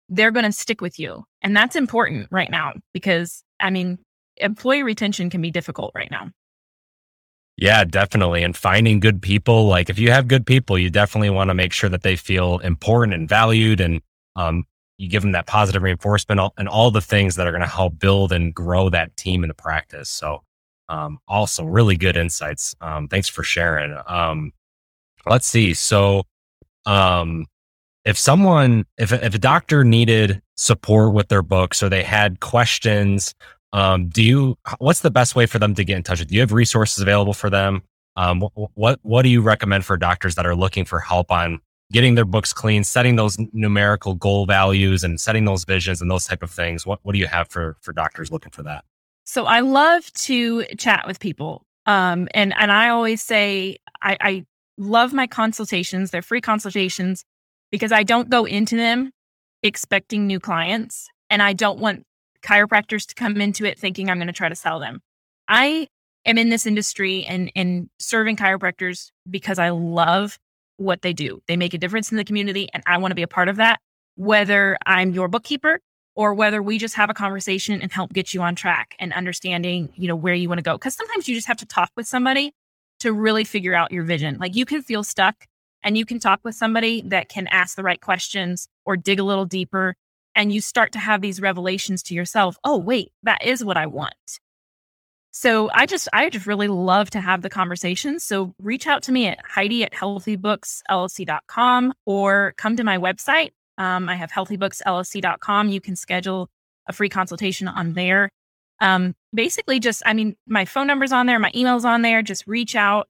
they're 0.09 0.31
going 0.31 0.45
to 0.45 0.53
stick 0.53 0.81
with 0.81 0.99
you. 0.99 1.25
And 1.43 1.57
that's 1.57 1.77
important 1.77 2.29
right 2.31 2.51
now 2.51 2.75
because, 2.93 3.45
I 3.61 3.71
mean, 3.71 3.99
employee 4.37 4.83
retention 4.83 5.31
can 5.31 5.43
be 5.43 5.51
difficult 5.51 5.93
right 5.95 6.11
now. 6.11 6.31
Yeah, 7.57 7.85
definitely. 7.85 8.45
And 8.45 8.57
finding 8.57 9.01
good 9.01 9.21
people, 9.21 9.67
like 9.67 9.91
if 9.91 9.99
you 9.99 10.13
have 10.13 10.29
good 10.29 10.47
people, 10.47 10.79
you 10.79 10.91
definitely 10.91 11.31
want 11.31 11.51
to 11.51 11.55
make 11.55 11.73
sure 11.73 11.91
that 11.91 12.03
they 12.03 12.15
feel 12.15 12.59
important 12.59 13.15
and 13.15 13.29
valued 13.29 13.81
and 13.81 14.01
um, 14.37 14.65
you 14.97 15.09
give 15.09 15.23
them 15.23 15.33
that 15.33 15.47
positive 15.47 15.83
reinforcement 15.83 16.41
and 16.57 16.69
all 16.69 16.91
the 16.93 17.01
things 17.01 17.35
that 17.35 17.47
are 17.47 17.51
going 17.51 17.63
to 17.63 17.67
help 17.67 17.99
build 17.99 18.33
and 18.33 18.55
grow 18.55 18.89
that 18.91 19.17
team 19.17 19.43
in 19.43 19.49
the 19.49 19.55
practice. 19.55 20.09
So, 20.09 20.43
um, 20.89 21.19
also 21.29 21.65
really 21.65 21.97
good 21.97 22.17
insights. 22.17 22.75
Um, 22.81 23.09
thanks 23.09 23.29
for 23.29 23.43
sharing. 23.43 23.97
Um, 24.07 24.53
let's 25.27 25.47
see. 25.47 25.75
So, 25.75 26.25
um, 26.87 27.47
if 28.05 28.19
someone, 28.19 28.87
if, 28.99 29.13
if 29.13 29.35
a 29.35 29.39
doctor 29.39 29.85
needed 29.85 30.43
support 30.57 31.13
with 31.15 31.29
their 31.29 31.43
books 31.43 31.83
or 31.83 31.89
they 31.89 32.03
had 32.03 32.41
questions 32.41 33.35
um, 33.73 34.09
do 34.09 34.23
you? 34.23 34.59
What's 34.79 35.01
the 35.01 35.11
best 35.11 35.37
way 35.37 35.47
for 35.47 35.59
them 35.59 35.75
to 35.75 35.85
get 35.85 35.97
in 35.97 36.03
touch 36.03 36.21
with 36.21 36.29
you? 36.29 36.31
Do 36.31 36.35
you 36.37 36.41
have 36.43 36.53
resources 36.53 37.03
available 37.03 37.35
for 37.35 37.51
them? 37.51 37.83
Um, 38.17 38.41
what 38.75 38.99
what 39.03 39.23
do 39.23 39.29
you 39.29 39.43
recommend 39.43 39.85
for 39.85 39.97
doctors 39.97 40.35
that 40.37 40.47
are 40.47 40.57
looking 40.57 40.85
for 40.85 41.01
help 41.01 41.31
on 41.31 41.61
getting 41.93 42.15
their 42.15 42.25
books 42.25 42.53
clean, 42.53 42.85
setting 42.85 43.17
those 43.17 43.37
numerical 43.53 44.15
goal 44.15 44.47
values, 44.47 45.05
and 45.05 45.21
setting 45.21 45.45
those 45.45 45.65
visions 45.65 46.01
and 46.01 46.11
those 46.11 46.25
type 46.25 46.43
of 46.43 46.51
things? 46.51 46.87
What 46.87 47.01
what 47.03 47.13
do 47.13 47.19
you 47.19 47.27
have 47.27 47.49
for 47.51 47.77
for 47.83 47.93
doctors 47.93 48.33
looking 48.33 48.53
for 48.53 48.63
that? 48.63 48.85
So 49.25 49.45
I 49.45 49.61
love 49.61 50.11
to 50.15 50.65
chat 50.79 51.07
with 51.07 51.21
people 51.21 51.67
Um, 51.87 52.29
and 52.35 52.55
and 52.57 52.71
I 52.71 52.91
always 52.91 53.23
say 53.23 53.79
I, 54.03 54.17
I 54.21 54.47
love 54.79 55.13
my 55.13 55.27
consultations. 55.27 56.11
They're 56.11 56.23
free 56.23 56.41
consultations 56.41 57.25
because 57.71 57.93
I 57.93 58.03
don't 58.03 58.31
go 58.31 58.45
into 58.45 58.77
them 58.77 59.11
expecting 59.63 60.27
new 60.27 60.41
clients, 60.41 61.09
and 61.29 61.43
I 61.43 61.53
don't 61.53 61.79
want 61.79 62.05
chiropractors 62.43 63.07
to 63.09 63.15
come 63.15 63.41
into 63.41 63.65
it 63.65 63.79
thinking 63.79 64.09
I'm 64.09 64.19
going 64.19 64.29
to 64.29 64.33
try 64.33 64.49
to 64.49 64.55
sell 64.55 64.79
them. 64.79 65.01
I 65.49 65.89
am 66.25 66.39
in 66.39 66.49
this 66.49 66.67
industry 66.67 67.25
and 67.25 67.51
and 67.55 67.91
serving 67.99 68.37
chiropractors 68.37 69.11
because 69.29 69.59
I 69.59 69.71
love 69.71 70.39
what 70.77 71.03
they 71.03 71.13
do. 71.13 71.43
They 71.49 71.57
make 71.57 71.75
a 71.75 71.79
difference 71.79 72.11
in 72.11 72.17
the 72.17 72.25
community, 72.25 72.69
and 72.73 72.83
I 72.87 72.99
want 72.99 73.11
to 73.11 73.17
be 73.17 73.23
a 73.23 73.29
part 73.29 73.49
of 73.49 73.57
that. 73.57 73.81
Whether 74.15 74.79
I'm 74.87 75.13
your 75.13 75.29
bookkeeper 75.29 75.81
or 76.15 76.35
whether 76.35 76.61
we 76.61 76.79
just 76.79 76.95
have 76.97 77.11
a 77.11 77.15
conversation 77.15 77.81
and 77.81 77.93
help 77.93 78.13
get 78.13 78.35
you 78.35 78.43
on 78.43 78.57
track 78.57 78.97
and 78.99 79.13
understanding, 79.13 79.91
you 79.95 80.09
know, 80.09 80.17
where 80.17 80.35
you 80.35 80.49
want 80.49 80.59
to 80.59 80.63
go. 80.63 80.73
Because 80.73 80.95
sometimes 80.95 81.29
you 81.29 81.35
just 81.35 81.47
have 81.47 81.59
to 81.59 81.67
talk 81.67 81.91
with 81.97 82.09
somebody 82.09 82.53
to 83.01 83.13
really 83.13 83.45
figure 83.45 83.75
out 83.75 83.93
your 83.93 84.05
vision. 84.05 84.39
Like 84.39 84.57
you 84.57 84.65
can 84.65 84.83
feel 84.83 85.03
stuck 85.03 85.47
and 85.83 85.97
you 85.97 86.05
can 86.05 86.19
talk 86.19 86.41
with 86.45 86.55
somebody 86.55 87.03
that 87.07 87.29
can 87.29 87.47
ask 87.49 87.77
the 87.77 87.83
right 87.83 88.01
questions 88.01 88.69
or 88.85 88.97
dig 88.97 89.21
a 89.21 89.25
little 89.25 89.45
deeper. 89.45 89.95
And 90.35 90.53
you 90.53 90.61
start 90.61 90.93
to 90.93 90.99
have 90.99 91.21
these 91.21 91.41
revelations 91.41 92.03
to 92.05 92.15
yourself. 92.15 92.57
Oh, 92.65 92.79
wait, 92.79 93.11
that 93.23 93.45
is 93.45 93.65
what 93.65 93.77
I 93.77 93.87
want. 93.87 94.15
So 95.31 95.71
I 95.73 95.87
just, 95.87 96.09
I 96.13 96.31
just 96.31 96.47
really 96.47 96.69
love 96.69 97.11
to 97.11 97.21
have 97.21 97.43
the 97.43 97.51
conversation. 97.51 98.19
So 98.19 98.55
reach 98.61 98.87
out 98.87 99.03
to 99.05 99.13
me 99.13 99.27
at 99.27 99.39
Heidi 99.45 99.85
at 99.85 99.93
healthybooksllc.com 99.93 101.93
or 102.07 102.55
come 102.57 102.77
to 102.77 102.85
my 102.85 102.99
website, 102.99 103.51
um, 103.79 104.09
I 104.09 104.17
have 104.17 104.31
healthybooksllc.com. 104.31 105.69
You 105.69 105.81
can 105.81 105.97
schedule 105.97 106.49
a 106.89 106.93
free 106.93 107.09
consultation 107.09 107.69
on 107.69 107.95
there. 107.95 108.29
Um, 108.81 109.15
basically, 109.35 109.81
just 109.81 110.03
I 110.07 110.13
mean, 110.13 110.37
my 110.47 110.65
phone 110.65 110.87
number's 110.87 111.13
on 111.13 111.27
there, 111.27 111.39
my 111.39 111.53
email's 111.55 111.85
on 111.85 112.03
there. 112.03 112.23
Just 112.23 112.47
reach 112.47 112.75
out, 112.75 113.09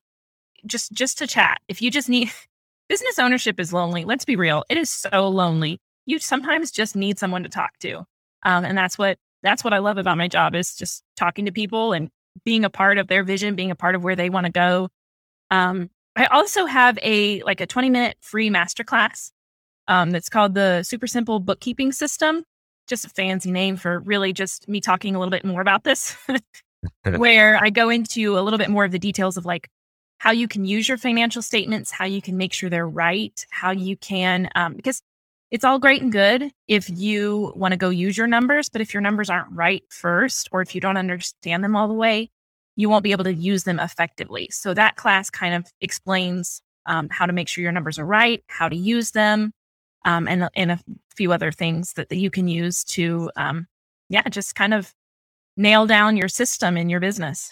just 0.66 0.92
just 0.92 1.18
to 1.18 1.26
chat. 1.26 1.61
If 1.68 1.83
you 1.83 1.90
just 1.90 2.09
need 2.09 2.31
business 2.88 3.18
ownership 3.18 3.61
is 3.61 3.72
lonely. 3.72 4.04
Let's 4.04 4.24
be 4.24 4.37
real; 4.37 4.64
it 4.68 4.76
is 4.76 4.90
so 4.90 5.28
lonely. 5.28 5.81
You 6.07 6.18
sometimes 6.18 6.70
just 6.70 6.96
need 6.96 7.18
someone 7.18 7.42
to 7.42 7.48
talk 7.48 7.78
to, 7.81 7.98
um, 8.44 8.64
and 8.64 8.76
that's 8.76 8.98
what 8.98 9.18
that's 9.42 9.64
what 9.64 9.72
I 9.72 9.78
love 9.78 9.98
about 9.98 10.18
my 10.18 10.28
job 10.28 10.54
is 10.54 10.74
just 10.74 11.04
talking 11.16 11.46
to 11.46 11.52
people 11.52 11.92
and 11.92 12.11
being 12.44 12.64
a 12.64 12.70
part 12.70 12.98
of 12.98 13.09
their 13.09 13.24
vision, 13.24 13.54
being 13.54 13.70
a 13.70 13.76
part 13.76 13.94
of 13.94 14.02
where 14.02 14.16
they 14.16 14.31
want 14.31 14.46
to 14.46 14.52
go. 14.52 14.88
Um, 15.50 15.90
I 16.16 16.26
also 16.26 16.66
have 16.66 16.98
a 17.02 17.42
like 17.42 17.61
a 17.61 17.66
20 17.66 17.90
minute 17.90 18.16
free 18.20 18.50
masterclass 18.50 19.31
um, 19.87 20.11
that's 20.11 20.28
called 20.28 20.54
the 20.54 20.83
Super 20.83 21.07
Simple 21.07 21.40
Bookkeeping 21.40 21.92
System. 21.92 22.44
Just 22.88 23.05
a 23.05 23.09
fancy 23.09 23.51
name 23.51 23.77
for 23.77 24.01
really 24.01 24.33
just 24.33 24.68
me 24.68 24.81
talking 24.81 25.14
a 25.14 25.18
little 25.18 25.31
bit 25.31 25.44
more 25.44 25.61
about 25.61 25.85
this, 25.85 26.16
where 27.16 27.62
I 27.62 27.70
go 27.70 27.90
into 27.90 28.38
a 28.38 28.40
little 28.40 28.59
bit 28.59 28.70
more 28.70 28.85
of 28.85 28.92
the 28.92 28.98
details 28.98 29.37
of 29.37 29.44
like 29.44 29.68
how 30.18 30.33
you 30.33 30.48
can 30.48 30.64
use 30.64 30.88
your 30.88 30.98
financial 30.98 31.42
statements, 31.42 31.90
how 31.90 32.05
you 32.05 32.20
can 32.20 32.37
make 32.37 32.53
sure 32.53 32.68
they're 32.68 32.88
right, 32.88 33.44
how 33.51 33.70
you 33.70 33.96
can, 33.96 34.51
um, 34.55 34.74
because 34.74 35.01
it's 35.51 35.64
all 35.64 35.79
great 35.79 36.03
and 36.03 36.12
good 36.12 36.51
if 36.66 36.90
you 36.90 37.53
want 37.57 37.72
to 37.72 37.79
go 37.79 37.88
use 37.88 38.18
your 38.18 38.27
numbers, 38.27 38.68
but 38.68 38.81
if 38.81 38.92
your 38.92 39.01
numbers 39.01 39.31
aren't 39.31 39.53
right 39.53 39.83
first, 39.88 40.48
or 40.53 40.61
if 40.61 40.74
you 40.74 40.81
don't 40.81 40.98
understand 40.98 41.64
them 41.64 41.74
all 41.74 41.88
the 41.88 41.94
way, 41.94 42.31
you 42.77 42.88
won't 42.88 43.05
be 43.05 43.12
able 43.12 43.24
to 43.24 43.35
use 43.35 43.64
them 43.64 43.81
effectively. 43.81 44.48
So 44.51 44.74
that 44.74 44.96
class 44.96 45.31
kind 45.31 45.55
of 45.55 45.66
explains 45.81 46.61
um, 46.87 47.09
how 47.11 47.27
to 47.27 47.33
make 47.33 47.48
sure 47.48 47.62
your 47.62 47.72
numbers 47.72 47.98
are 47.98 48.05
right, 48.05 48.42
how 48.48 48.68
to 48.68 48.77
use 48.77 49.12
them, 49.12 49.53
um, 50.04 50.28
and 50.28 50.48
and 50.54 50.72
a 50.72 50.80
few 51.14 51.32
other 51.32 51.52
things 51.52 51.94
that, 51.94 52.08
that 52.08 52.16
you 52.16 52.30
can 52.30 52.48
use 52.48 52.84
to 52.84 53.30
um, 53.37 53.66
yeah 54.08 54.22
just 54.28 54.54
kind 54.54 54.74
of 54.74 54.94
nail 55.56 55.87
down 55.87 56.16
your 56.16 56.28
system 56.28 56.76
in 56.76 56.88
your 56.88 57.00
business. 57.00 57.50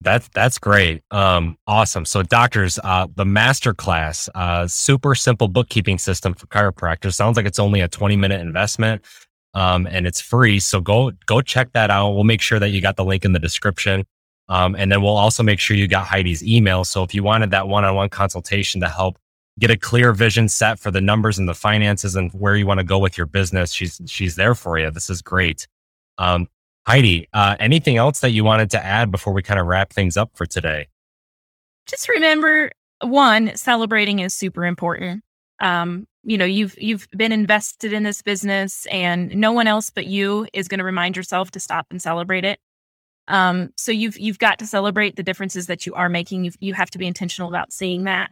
That's 0.00 0.28
that's 0.34 0.58
great. 0.58 1.02
Um, 1.10 1.56
awesome. 1.66 2.04
So 2.04 2.22
doctors 2.22 2.78
uh, 2.84 3.06
the 3.14 3.24
master 3.24 3.72
class 3.72 4.28
uh, 4.34 4.66
super 4.66 5.14
simple 5.14 5.48
bookkeeping 5.48 5.98
system 5.98 6.34
for 6.34 6.46
chiropractors. 6.46 7.14
Sounds 7.14 7.36
like 7.36 7.46
it's 7.46 7.58
only 7.58 7.80
a 7.80 7.88
20 7.88 8.16
minute 8.16 8.40
investment 8.40 9.02
um, 9.54 9.86
and 9.86 10.06
it's 10.06 10.20
free. 10.20 10.60
So 10.60 10.80
go 10.80 11.12
go 11.26 11.40
check 11.40 11.72
that 11.72 11.90
out. 11.90 12.12
We'll 12.12 12.24
make 12.24 12.40
sure 12.40 12.58
that 12.58 12.70
you 12.70 12.80
got 12.80 12.96
the 12.96 13.04
link 13.04 13.24
in 13.24 13.32
the 13.32 13.38
description. 13.38 14.04
Um, 14.48 14.74
and 14.76 14.92
then 14.92 15.00
we'll 15.00 15.16
also 15.16 15.42
make 15.42 15.58
sure 15.58 15.74
you 15.74 15.88
got 15.88 16.06
heidi's 16.06 16.44
email. 16.44 16.84
So 16.84 17.02
if 17.02 17.14
you 17.14 17.22
wanted 17.22 17.50
that 17.52 17.66
one-on-one 17.66 18.10
consultation 18.10 18.82
to 18.82 18.88
help 18.88 19.16
get 19.58 19.70
a 19.70 19.76
clear 19.76 20.12
vision 20.12 20.48
set 20.48 20.78
for 20.78 20.90
the 20.90 21.00
numbers 21.00 21.38
and 21.38 21.48
the 21.48 21.54
finances 21.54 22.16
and 22.16 22.32
where 22.32 22.56
you 22.56 22.66
want 22.66 22.80
to 22.80 22.84
go 22.84 22.98
with 22.98 23.16
your 23.16 23.26
business, 23.26 23.72
she's 23.72 24.00
she's 24.06 24.36
there 24.36 24.54
for 24.54 24.78
you. 24.78 24.90
This 24.90 25.10
is 25.10 25.22
great. 25.22 25.66
Um, 26.18 26.48
Heidi, 26.86 27.28
uh, 27.32 27.56
anything 27.60 27.96
else 27.96 28.20
that 28.20 28.30
you 28.30 28.44
wanted 28.44 28.70
to 28.72 28.84
add 28.84 29.10
before 29.10 29.32
we 29.32 29.42
kind 29.42 29.58
of 29.58 29.66
wrap 29.66 29.92
things 29.92 30.16
up 30.16 30.30
for 30.34 30.44
today? 30.44 30.88
Just 31.86 32.08
remember, 32.08 32.70
one, 33.02 33.56
celebrating 33.56 34.18
is 34.18 34.34
super 34.34 34.64
important. 34.64 35.22
Um, 35.60 36.06
you 36.24 36.36
know, 36.36 36.44
you've 36.44 36.74
you've 36.80 37.08
been 37.16 37.32
invested 37.32 37.92
in 37.92 38.02
this 38.02 38.22
business, 38.22 38.86
and 38.86 39.34
no 39.36 39.52
one 39.52 39.66
else 39.66 39.90
but 39.90 40.06
you 40.06 40.46
is 40.52 40.68
going 40.68 40.78
to 40.78 40.84
remind 40.84 41.16
yourself 41.16 41.50
to 41.52 41.60
stop 41.60 41.86
and 41.90 42.02
celebrate 42.02 42.44
it. 42.44 42.58
Um, 43.28 43.70
so 43.76 43.92
you've 43.92 44.18
you've 44.18 44.38
got 44.38 44.58
to 44.58 44.66
celebrate 44.66 45.16
the 45.16 45.22
differences 45.22 45.66
that 45.68 45.86
you 45.86 45.94
are 45.94 46.08
making. 46.08 46.44
you 46.44 46.52
you 46.60 46.74
have 46.74 46.90
to 46.90 46.98
be 46.98 47.06
intentional 47.06 47.48
about 47.48 47.72
seeing 47.72 48.04
that. 48.04 48.30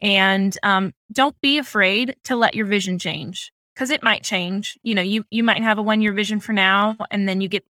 And 0.00 0.56
um, 0.62 0.92
don't 1.12 1.38
be 1.40 1.58
afraid 1.58 2.16
to 2.24 2.36
let 2.36 2.54
your 2.54 2.66
vision 2.66 2.98
change 2.98 3.52
because 3.74 3.90
it 3.90 4.02
might 4.02 4.22
change. 4.22 4.78
You 4.82 4.94
know, 4.94 5.02
you 5.02 5.24
you 5.30 5.42
might 5.42 5.62
have 5.62 5.78
a 5.78 5.82
one 5.82 6.00
year 6.00 6.12
vision 6.12 6.40
for 6.40 6.52
now, 6.52 6.96
and 7.10 7.28
then 7.28 7.40
you 7.40 7.48
get 7.48 7.64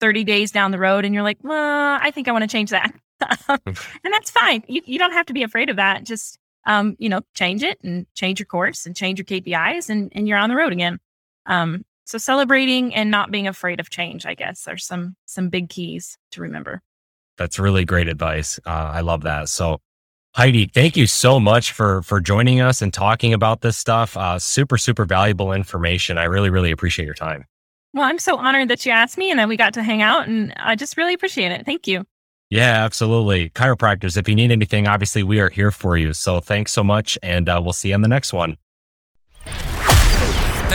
30 0.00 0.24
days 0.24 0.50
down 0.50 0.70
the 0.70 0.78
road, 0.78 1.04
and 1.04 1.14
you're 1.14 1.22
like, 1.22 1.38
well, 1.42 1.98
I 2.00 2.10
think 2.10 2.28
I 2.28 2.32
want 2.32 2.42
to 2.42 2.48
change 2.48 2.70
that. 2.70 2.94
and 3.48 4.12
that's 4.12 4.30
fine. 4.30 4.62
You, 4.68 4.82
you 4.84 4.98
don't 4.98 5.12
have 5.12 5.26
to 5.26 5.32
be 5.32 5.42
afraid 5.42 5.70
of 5.70 5.76
that. 5.76 6.04
Just, 6.04 6.38
um, 6.66 6.96
you 6.98 7.08
know, 7.08 7.20
change 7.34 7.62
it 7.62 7.78
and 7.82 8.06
change 8.14 8.38
your 8.38 8.46
course 8.46 8.86
and 8.86 8.96
change 8.96 9.18
your 9.18 9.26
KPIs, 9.26 9.88
and, 9.88 10.12
and 10.14 10.28
you're 10.28 10.38
on 10.38 10.48
the 10.48 10.56
road 10.56 10.72
again. 10.72 10.98
Um, 11.46 11.84
so 12.04 12.18
celebrating 12.18 12.94
and 12.94 13.10
not 13.10 13.30
being 13.30 13.48
afraid 13.48 13.80
of 13.80 13.88
change, 13.88 14.26
I 14.26 14.34
guess, 14.34 14.68
are 14.68 14.76
some 14.76 15.16
some 15.26 15.48
big 15.48 15.68
keys 15.70 16.18
to 16.32 16.42
remember. 16.42 16.82
That's 17.36 17.58
really 17.58 17.84
great 17.84 18.08
advice. 18.08 18.60
Uh, 18.64 18.70
I 18.70 19.00
love 19.00 19.22
that. 19.22 19.48
So 19.48 19.80
Heidi, 20.36 20.66
thank 20.66 20.96
you 20.96 21.06
so 21.06 21.38
much 21.38 21.70
for 21.70 22.02
for 22.02 22.20
joining 22.20 22.60
us 22.60 22.82
and 22.82 22.92
talking 22.92 23.32
about 23.32 23.60
this 23.60 23.76
stuff. 23.76 24.16
Uh, 24.16 24.36
super, 24.36 24.76
super 24.76 25.04
valuable 25.04 25.52
information. 25.52 26.18
I 26.18 26.24
really, 26.24 26.50
really 26.50 26.72
appreciate 26.72 27.04
your 27.04 27.14
time. 27.14 27.44
Well, 27.92 28.02
I'm 28.02 28.18
so 28.18 28.36
honored 28.36 28.68
that 28.68 28.84
you 28.84 28.90
asked 28.90 29.16
me 29.16 29.30
and 29.30 29.38
that 29.38 29.48
we 29.48 29.56
got 29.56 29.74
to 29.74 29.82
hang 29.84 30.02
out, 30.02 30.26
and 30.26 30.52
I 30.56 30.74
just 30.74 30.96
really 30.96 31.14
appreciate 31.14 31.52
it. 31.52 31.64
Thank 31.64 31.86
you. 31.86 32.04
Yeah, 32.50 32.84
absolutely. 32.84 33.50
Chiropractors, 33.50 34.16
if 34.16 34.28
you 34.28 34.34
need 34.34 34.50
anything, 34.50 34.88
obviously 34.88 35.22
we 35.22 35.38
are 35.38 35.50
here 35.50 35.70
for 35.70 35.96
you. 35.96 36.12
So 36.12 36.40
thanks 36.40 36.72
so 36.72 36.82
much, 36.82 37.16
and 37.22 37.48
uh, 37.48 37.60
we'll 37.62 37.72
see 37.72 37.90
you 37.90 37.94
on 37.94 38.02
the 38.02 38.08
next 38.08 38.32
one. 38.32 38.56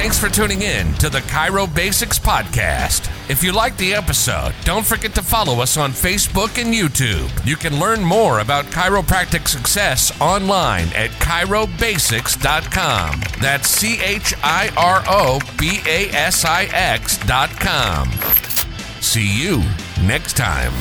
Thanks 0.02 0.18
for 0.18 0.30
tuning 0.30 0.62
in 0.62 0.94
to 0.94 1.10
the 1.10 1.20
Chiro 1.20 1.68
Basix 1.68 2.18
Podcast. 2.18 3.10
If 3.30 3.44
you 3.44 3.52
like 3.52 3.76
the 3.76 3.94
episode, 3.94 4.56
don't 4.64 4.86
forget 4.86 5.14
to 5.16 5.22
follow 5.22 5.60
us 5.60 5.76
on 5.76 5.92
Facebook 5.92 6.58
and 6.58 6.74
YouTube. 6.74 7.30
You 7.46 7.58
can 7.58 7.82
learn 7.82 8.02
more 8.02 8.40
about 8.40 8.64
chiropractic 8.68 9.50
success 9.50 10.14
online 10.22 10.88
at 10.96 11.10
chirobasix.com. 11.20 13.24
That's 13.42 13.68
C 13.68 14.00
H 14.02 14.34
I 14.42 14.72
R 14.78 15.04
O 15.06 15.42
B 15.58 15.82
A 15.86 16.08
S 16.12 16.46
I 16.46 16.70
X.com. 16.72 18.10
See 19.02 19.44
you 19.44 19.62
next 20.02 20.38
time. 20.38 20.72